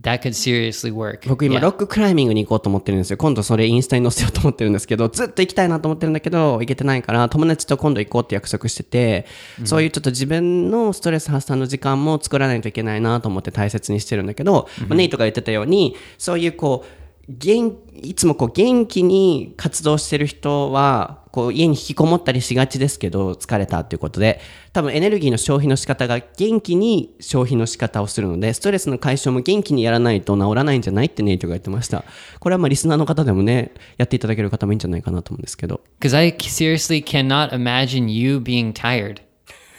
[0.00, 1.28] That could seriously work.
[1.28, 9.26] 僕今.ロッククライミングに行こうと思ってるんですよ今度それインスタに載せようと思ってるんですけどずっと行きたいなと思ってるんだけど行けてないから友達と今度行こうって約束してて、
[9.64, 16.99] そういうちょっと自分のストレス発散の時間も作らないといけないなと思って大切にしてるんだけど、まあネイトが言ってたようにそういうこう
[17.32, 24.40] 元いつもこう元気に活動してる人はこう家に引きこもったりしがちですけど疲れたっていうことで
[24.72, 32.04] 多分エネルギーの消費の仕方が元気に消費の仕方をするのでストレスの解消も元気にやらないと治らないんじゃないってネイトが言ってました
[32.40, 39.22] これはまあリスナーの方でもねやっていただける方もいいんじゃないかなと思うんですけど Because I seriously cannot imagine you being tired.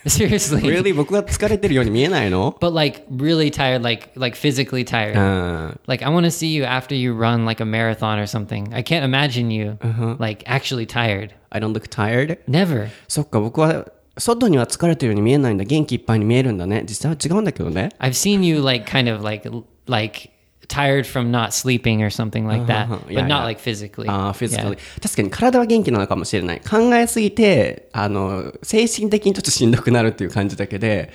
[0.07, 0.63] Seriously.
[0.63, 5.19] Really 僕が疲れてるように見えないの But like really tired, like like physically tired.
[5.19, 8.73] うん Like I want to see you after you run like a marathon or something.
[8.73, 9.79] I can't imagine you
[10.21, 11.35] like actually tired.
[11.51, 12.89] I don't look tired Never.
[13.09, 13.87] そっか僕は
[14.19, 19.51] 外には疲れてるように見えないんだ元気いっぱいに見えるんだね実際は違うんだけどね I've seen you like kind of like
[19.87, 20.30] like
[20.71, 22.99] tired from not sleeping or something like that, Uh-huh.
[23.07, 23.45] but Yeah, not yeah.
[23.45, 24.09] like physically.
[24.11, 24.71] ああ、フィジカ Yeah.
[24.71, 24.79] ル。
[25.01, 26.61] 確かに体は元気なのかもしれない。
[26.61, 31.13] 考えすぎて、あの、精神的にちょっとしんどくなるっていう感じだけで、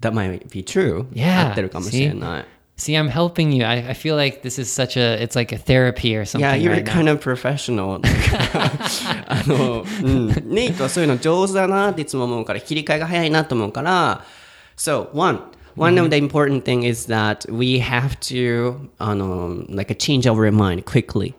[0.00, 1.06] that might be true.
[1.12, 2.44] Yeah, 合ってるかもしれない。
[2.78, 3.64] See, I'm helping you.
[3.64, 6.40] I, I feel like this is such a it's like a therapy or something.
[6.42, 6.92] Yeah, you're right now.
[6.92, 8.00] kind of professional.
[9.26, 14.24] あの、うん、ネイトはそういうの上手だなっていつも思うから、切り替えが早いなと思うから、
[14.76, 15.40] So, one,
[15.75, 20.83] one of the important thing is that we have to, あの、like a change our mind
[20.83, 21.33] quickly.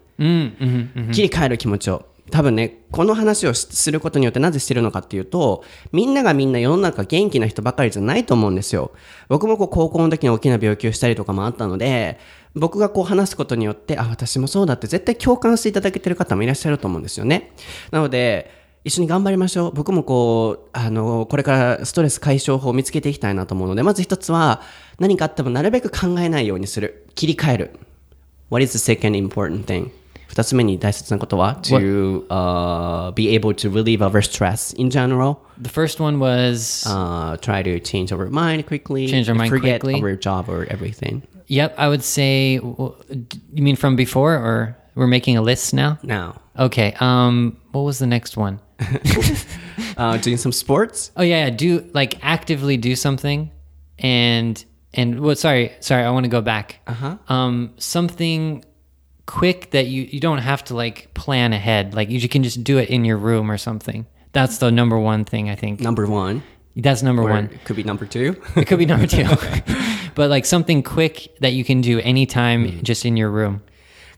[1.12, 2.06] 切り替える気持ちを。
[2.30, 8.92] 多分ね、この話をしすることによってなぜしてるのかっていうと、みんながみんな世の中元気な人ばかりじゃないと思うんですよ。
[9.28, 12.18] 僕もこう高校の時に大きな病気をしたりとかもあったので、
[12.54, 17.52] 僕がこう話すことによって、あ、私もそうだって絶対共感していただけてる方もいらっしゃると思うんですよね。
[17.90, 19.72] なので、一緒に頑張りましょう。
[19.72, 24.60] 僕もこう、あの、これからストレス解消法を見つけていきたいなと思うので、まず一つは、
[24.98, 27.06] 何かあってもなるべく考えないようにする。
[27.14, 27.70] 切り替える。
[28.50, 29.90] What is the second important thing?
[30.26, 35.36] 二つ目に大切なことは to、uh, be able to relieve our stress in general.
[35.60, 39.06] The first one was Uh, try to change our mind quickly.
[39.06, 40.02] Change our mind forget quickly.
[40.02, 41.22] our job or everything.
[41.48, 45.98] Yep, I would say you mean from before or we're making a list now?
[46.02, 46.94] Now, Okay.
[47.00, 48.60] Um what was the next one?
[49.96, 51.10] uh, doing some sports.
[51.16, 53.50] Oh yeah, yeah, do like actively do something
[53.98, 54.62] and
[54.94, 56.80] and well sorry, sorry, I want to go back.
[56.86, 57.16] Uh-huh.
[57.28, 58.64] Um something
[59.26, 61.94] quick that you you don't have to like plan ahead.
[61.94, 64.06] Like you can just do it in your room or something.
[64.32, 65.80] That's the number one thing I think.
[65.80, 66.42] Number one.
[66.74, 67.44] That's number Or one.
[67.52, 68.40] it could be number two.
[68.56, 69.24] It could be number two.
[70.14, 73.62] but like something quick that you can do anytime just in your room.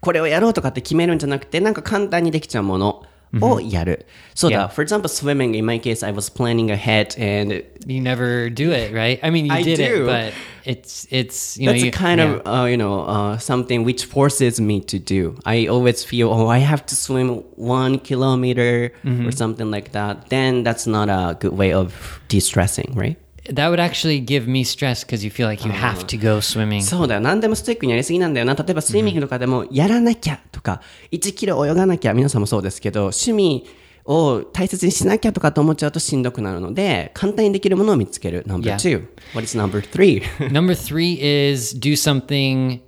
[0.04, 3.04] これをやろうとかって決めるんじゃなくて、なんか簡単にできちゃうもの
[3.41, 4.06] をやる。
[4.34, 4.74] そうだ、 Yeah.
[4.74, 8.91] for example, swimming, in my case, I was planning ahead and You never do it,
[8.93, 9.19] right?
[9.24, 10.04] I mean, you I did do.
[10.04, 10.34] it, but
[10.65, 12.41] it's it's you know that's you, kind yeah.
[12.43, 15.36] of, uh, you know, uh, something which forces me to do.
[15.45, 19.28] I always feel, oh, I have to swim one kilometer Mm-hmm.
[19.28, 20.30] or something like that.
[20.30, 23.18] Then that's not a good way of de-stressing, right?
[23.51, 26.82] That would actually give me stress because you feel like you have to go swimming.
[26.82, 27.20] そうだよ。
[27.20, 28.55] 何でもストイックにやりすぎなんだよな。
[28.55, 30.80] 例えばスイミングとかでも、やらなきゃとか、
[31.12, 33.66] 1キロ泳がなきゃ、皆さんもそうですけど、趣味
[34.07, 38.45] を大切にしなきゃとかと思っちゃうとしんどくなるので、簡単にできるものを見つける。
[38.47, 39.07] Number two.
[39.34, 40.22] What is number three?
[40.51, 42.80] Number three is do something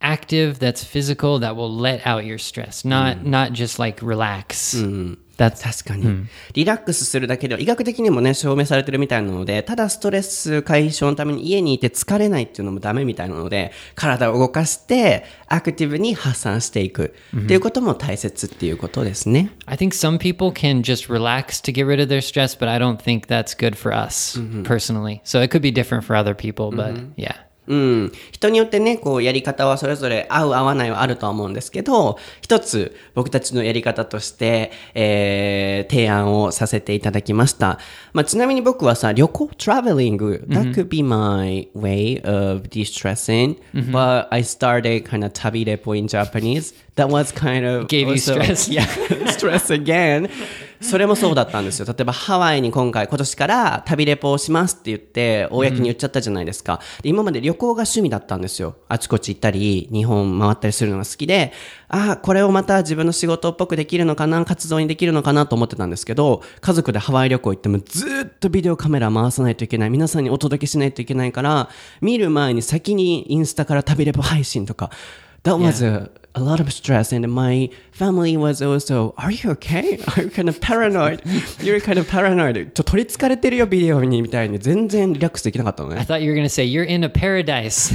[0.00, 4.76] active that's physical that will let out your stress, not not just like relax.
[5.48, 19.52] 確かに、リラックスするだけでは医学的にもね証明されてるみたいなのでただストレス解消のために家にいて疲れないっていうのもダメみたいなので体を動かしてアクティブに発散していくっていうことも大切っていうことですね。
[19.66, 22.98] I think some people can just relax to get rid of their stress, but I don't
[22.98, 25.20] think that's good for us personally.
[25.24, 27.49] So it could be different for other people, but yeah.
[27.70, 28.12] うん。
[28.32, 37.78] 人によってね、こう、やり方はそれぞれ合う合わないはあるとは思うんですけど、一つ僕たちのやり方として、えー、提案をさせていただきました。
[38.12, 43.56] まあ、ちなみに僕はさ、旅行、traveling, that could be my way of de-stressing,
[43.92, 46.74] but I started kind of 旅レポ in Japanese.
[47.00, 48.68] That was kind of Gave you stress.
[48.70, 48.84] Yeah,
[49.30, 50.28] stress again.
[50.82, 51.86] それもそうだったんですよ。
[51.86, 56.80] 例えばハワイに今回、今年から旅レポをしますって言って、公に言っちゃったじゃないですか。
[57.02, 58.76] で今まで旅行が趣味だったんですよ。
[58.88, 61.52] あちこち行ったり、日本回ったりするのが好きで、
[61.88, 69.90] ああ、これをまた自分の仕事っぽくできるのかな、活動にできるのかなと思ってたんですけど、家族でハワイ旅行行ってもずーっとビデオカメラ回さないといけない。
[69.90, 71.68] 皆さんにお届けしないといけないから、
[72.00, 74.90] 見る前に先にインスタから旅レポ配信とか、
[75.42, 77.70] That was a, a lot of stress, and my
[78.00, 79.98] family was also, Are you okay?
[80.16, 81.20] Are you kind of paranoid?
[81.60, 82.54] You're kind of paranoid.
[82.54, 86.02] ちょっと取りつかれてるよ、ビデオにみたいに全然リラックスできなかったの I ね。
[86.08, 87.94] thought you were going to say you're in a paradise.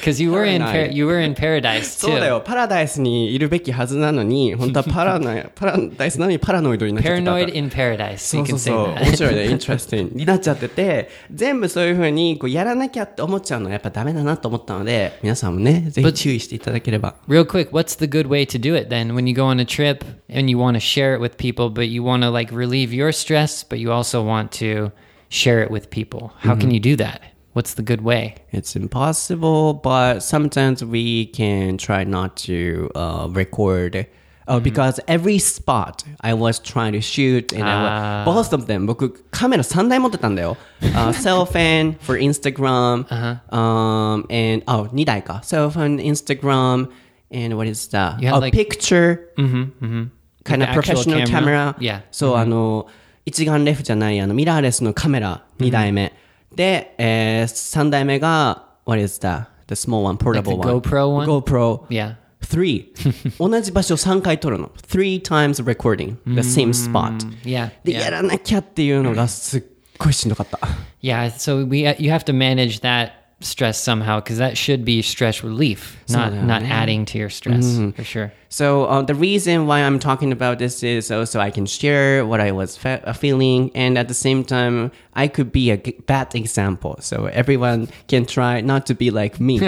[0.00, 0.62] Because you were in
[0.94, 2.28] you were in paradise そうだ too.
[2.28, 7.30] よ、パラダイスにいるべきはずなのに、本当はパラノイパラダイスなのにパラノイドになっちゃってた。
[7.32, 8.18] Paranoid in paradise.
[8.18, 17.14] そうそうそう.面白いね、interesting になっちゃってて、全部そういう風にこうやらなきゃって思っちゃうのはやっぱダメだなと思ったので、皆さんもね、ぜひ注意していただければ。
[17.28, 20.03] Real quick, what's the good way to do it then when you go on a trip
[20.29, 23.11] and you want to share it with people, but you want to like relieve your
[23.11, 24.91] stress, but you also want to
[25.29, 26.33] share it with people?
[26.39, 27.21] How can you do that?
[27.53, 28.35] What's the good way?
[28.51, 34.05] It's impossible, but sometimes we can try not to uh, record.
[34.47, 38.85] Oh, because every spot I was trying to shoot, and I was, both of them,
[38.85, 40.55] 僕カメラ3台持ってたんだよ。
[40.81, 43.05] Uh, cell phone for Instagram,
[43.49, 45.41] um, and oh 2台か。
[45.43, 46.89] cell phone, Instagram,
[47.31, 48.19] and what is that?
[48.19, 49.71] You had oh, like- picture, kind
[50.45, 51.75] Like of the actual professional camera.
[51.75, 51.75] camera?
[51.79, 52.01] Yeah.
[52.11, 52.87] そう、あの、
[53.25, 56.13] 一眼レフじゃない、あの、ミラーレスのカメラ2台目。
[56.55, 59.47] で、えー、3台目が、what is that?
[59.67, 60.79] The small one, portable the one.
[60.79, 61.27] GoPro one?
[61.27, 61.87] GoPro.
[61.89, 62.15] Yeah.
[62.41, 62.85] Three.
[63.37, 64.71] 同じ場所を3回撮るの。
[64.87, 66.15] Three times recording.
[66.25, 67.17] The same spot.
[67.43, 67.71] Yeah.
[67.83, 67.99] で、 yeah.
[67.99, 69.63] やらなきゃっていうのがすっ
[69.97, 70.59] ごいしんどかった。
[71.01, 73.11] Yeah, so we you have to manage that
[73.42, 78.04] stress somehow because that should be stress relief, not not adding to your stress for
[78.04, 78.32] sure.
[78.51, 82.39] So uh, the reason why I'm talking about this is also I can share what
[82.39, 85.97] I was fe- uh, feeling, and at the same time, I could be a g-
[86.05, 86.95] bad example.
[87.01, 89.59] So everyone can try not to be like me.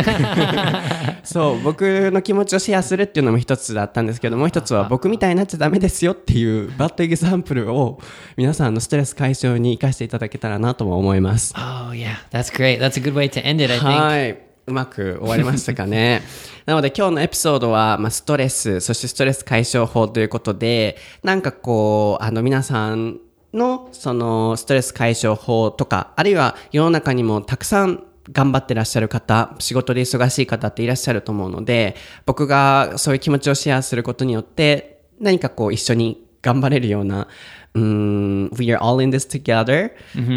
[1.23, 7.99] そう僕の気持ちをシェアするっていうのも一つだったんですけどもう一つは僕みたいになっちゃダメですよっていうバッドエグザンプルを
[8.37, 11.53] 皆さんのストレス解消に生かしていただけたらなとも思います。
[11.57, 12.79] Oh yeah, that's great.
[12.79, 13.71] That's a good way to end it.
[13.71, 13.83] I think.
[13.83, 14.42] はい。
[14.66, 16.22] うまく終わりましたかね。
[16.66, 23.18] なので今日のエピソードは、まあ、ストレス、そしてストレス解消法ということで、なんかこう、あの皆さん
[23.52, 37.28] のそのストレス解消法とか、あるいは世の中にもたくさん頑張ってらっしゃる方、仕事で忙しい方っていらっしゃると思うので、僕がそういう気持ちをシェアすることによって、何かこう一緒に頑張れるような、
[37.74, 39.92] うーん、we are all in this together、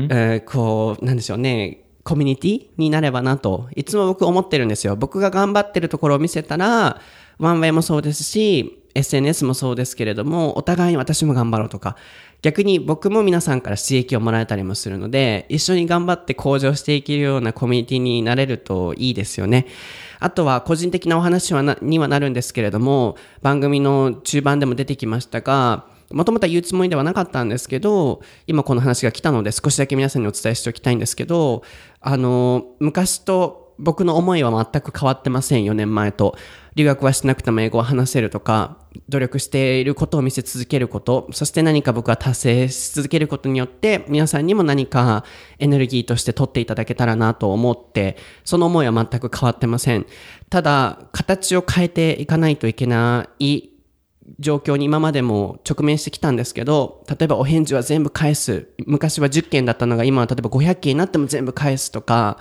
[0.10, 4.96] えーこう、なんでしょうね、コミュニティになればなと、いつも僕思ってるんですよ。
[4.96, 7.02] 僕が頑張ってるところを見せたら、
[7.38, 11.98] ワンウェイもそうですし、SNS もそうですけれども、お互いに私も頑張ろうとか、
[12.42, 19.68] 逆に僕も皆さんから刺激をもらえたりもするので、一緒に頑張って向上していけるようなコミュニティになれるといいですよね。
[20.22, 31.64] あとは個人的なお話はなにはなるんですけれども、番組の中盤でも出てきましたが、もともと言うつもりではなかったんですけど、今この話が来たので少しだけ皆さんにお伝えしておきたいんですけど、
[32.00, 36.36] あの、昔と僕の思いは全く変わってません、4年前と。
[36.76, 38.78] 留学はしなくても英語を話せるとか、
[39.10, 45.24] 努力していることを見せ続けること、そして何か僕は達成し続けることによって、皆さんにも何か
[45.60, 50.06] エネルギーとして取っていただけたらなと思って、その思いは全く変わってません。
[50.50, 53.70] ただ、形を変えていかないといけない
[54.40, 58.68] 状況に今までも直面してきたんですけど、例えばお返事は全部返す。
[58.86, 62.38] 昔は10件だったのが今は例えば500件になっても全部返すとか、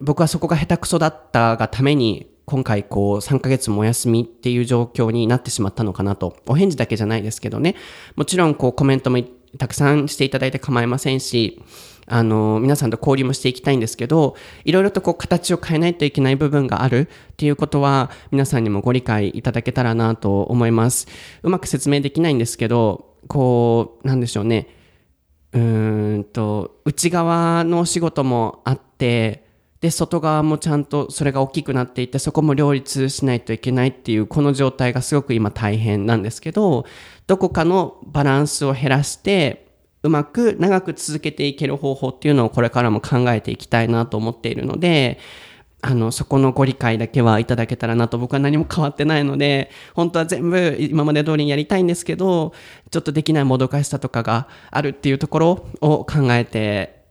[0.00, 6.36] 僕はそこが下手くそだったがために、今回こう3ヶ月もお休みっていう状況になってしまったのかなと。
[6.46, 7.74] お返事だけじゃないですけどね。
[8.14, 9.20] もちろんこうコメントも
[9.58, 11.60] たくさんしていただいて構いませんし、
[12.06, 21.08] あの皆さんと交流もしていきたいんですけどいろいろとこう形を変えないといけない部分があるっていうことは皆さんにもご理解いただけたらなと思います。
[21.42, 24.68] うまく説明できないんですけどこうなんでしょうね。
[25.52, 29.46] うーんと内側のお仕事もあって
[29.80, 36.86] で外側もちゃんとそれが大きくなっていてそこも両立しないといけないっていうこの状態がすごく今大変なんですけど
[37.26, 39.65] どこかのバランスを減らして
[40.06, 45.18] うまく長く続けていける方法っていうのをこれからも考えていきたいなと思っているので
[45.82, 52.54] あのそこのご理解だけはいただけたらなと僕は何も変わってないので本当は全部今まで通りにやりたいんですけど
[52.90, 57.04] ちょっとできないもどかしさとかがあるっていうところを考えて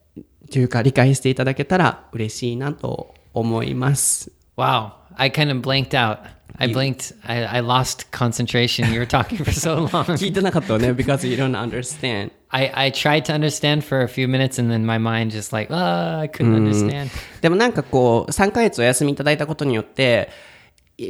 [0.52, 4.32] というか理解していただけたら嬉しいなと思います。
[4.58, 4.91] Wow.
[5.18, 6.20] I kind of blanked out.
[6.58, 7.14] I blinked.
[7.26, 8.91] I, I lost concentration.
[8.93, 10.06] You were talking for so long.
[10.18, 12.32] 聞いてなかったよね because you don't understand.
[12.56, 15.68] I, I tried to understand for a few minutes and then my mind just like,
[15.74, 17.10] ah, I couldn't understand.
[17.41, 20.30] でもなんかこう3ヶ月お休みいただいたことによって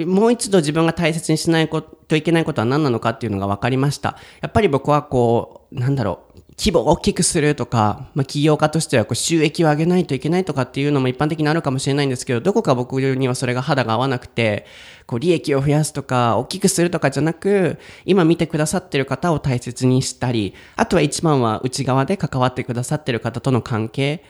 [0.08, 4.18] もう一度自分が大切にしないといけないことは何なのかっていうのが分かりました。
[4.42, 6.25] やっぱり僕はこう、なんだろう、
[6.58, 14.66] 規模を大きくするとか、まあ、企業家としてはこう収益を上げないといけないとかっていうのも一般的にあるかもしれないんですけど、どこか僕にはそれが肌が合わなくて、
[15.06, 24.24] こう利益を増やすとか、大きくするとかじゃなく、今見てくださってる方を大切にしたり、あとは一番は内側で関わってくださってる方との関係、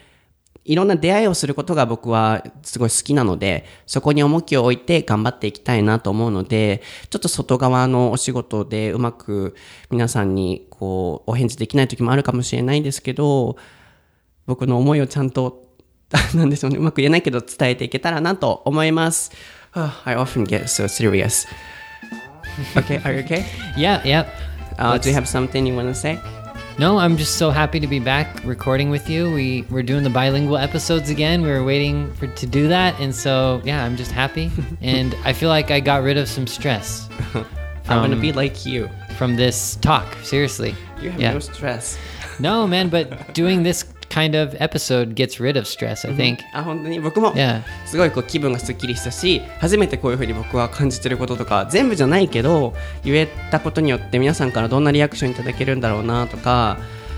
[0.66, 9.55] いろんな出会いをすることが僕はすごい好きなので、そこに重きを置いて頑張っていきたいなと思うので、ちょっと外側のお仕事でうまく
[9.91, 13.57] 皆さんにこうお返事できない時もあるかもしれないですけど、
[14.47, 15.70] 僕の思いをちゃんと、
[16.34, 19.32] なんでしょうね、うまく言えないけど伝えていけたらなと思います。
[20.03, 21.47] I often get so serious.
[22.76, 23.43] Okay, are you okay?
[23.78, 24.26] Yeah, yeah.
[24.80, 26.18] Uh, do you have something you want to say?
[26.78, 29.32] No, I'm just so happy to be back recording with you.
[29.32, 31.41] We we're doing the bilingual episodes again.
[31.41, 34.51] We were waiting for to do that, and so yeah, I'm just happy,
[34.82, 37.07] and I feel like I got rid of some stress
[37.88, 38.89] I want to Um, be like you.
[39.17, 40.05] from this talk.
[40.23, 41.34] Seriously, You have yeah.
[41.34, 41.97] no stress.
[42.39, 43.84] No, man, but doing this
[44.16, 46.07] kind of episode gets rid of stress.
[46.07, 46.38] I think.
[46.53, 47.34] あ本当に僕も.
[47.86, 56.78] すごいこう気分がすっきりしたし初めてこういうふうに僕は感じてることとか全部じゃないけど言えたことによって皆さんからどんなリアクションいただけるんだろうなとか、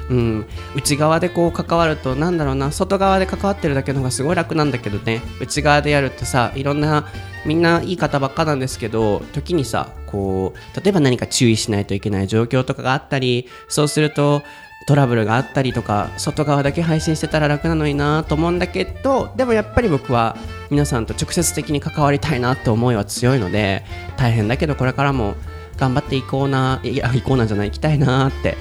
[0.09, 0.45] うん、
[0.75, 7.07] 内側でこう関わるとなんだろうな外側で関わってるだけの方がすごい楽なんだけどね内側でやるってさいろんな
[7.45, 14.41] みんないい方ばっかなんですけど時にさこう例えば何か注意しないといけない状況とかがあったりそうすると
[14.87, 20.37] トラブルがあったりとか外側だけ配信してたら楽なのになと思うんだけどでもやっぱり僕は
[20.71, 23.83] 皆さんと直接的に関わりたいなって思いは強いので
[24.15, 25.35] 大変だけどこれからも
[25.75, 28.55] 頑張っていこうないや行こうなんじゃない行きたいなって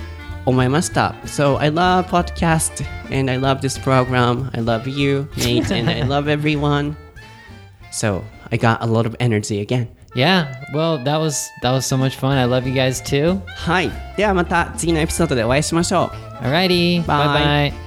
[0.45, 1.15] 思いました。
[1.25, 2.85] So I love podcast
[3.17, 4.51] and I love this program.
[4.53, 6.95] I love you Nate and I love everyone.
[7.93, 9.96] So I got a lot of energy again.
[10.16, 10.48] Yeah.
[10.74, 12.38] Well, that was that was so much fun.
[12.38, 13.40] I love you guys too.
[13.56, 17.04] はいではまた次のエピソードでお会いしましょう Alrighty.
[17.04, 17.06] Bye.
[17.06, 17.85] Bye bye.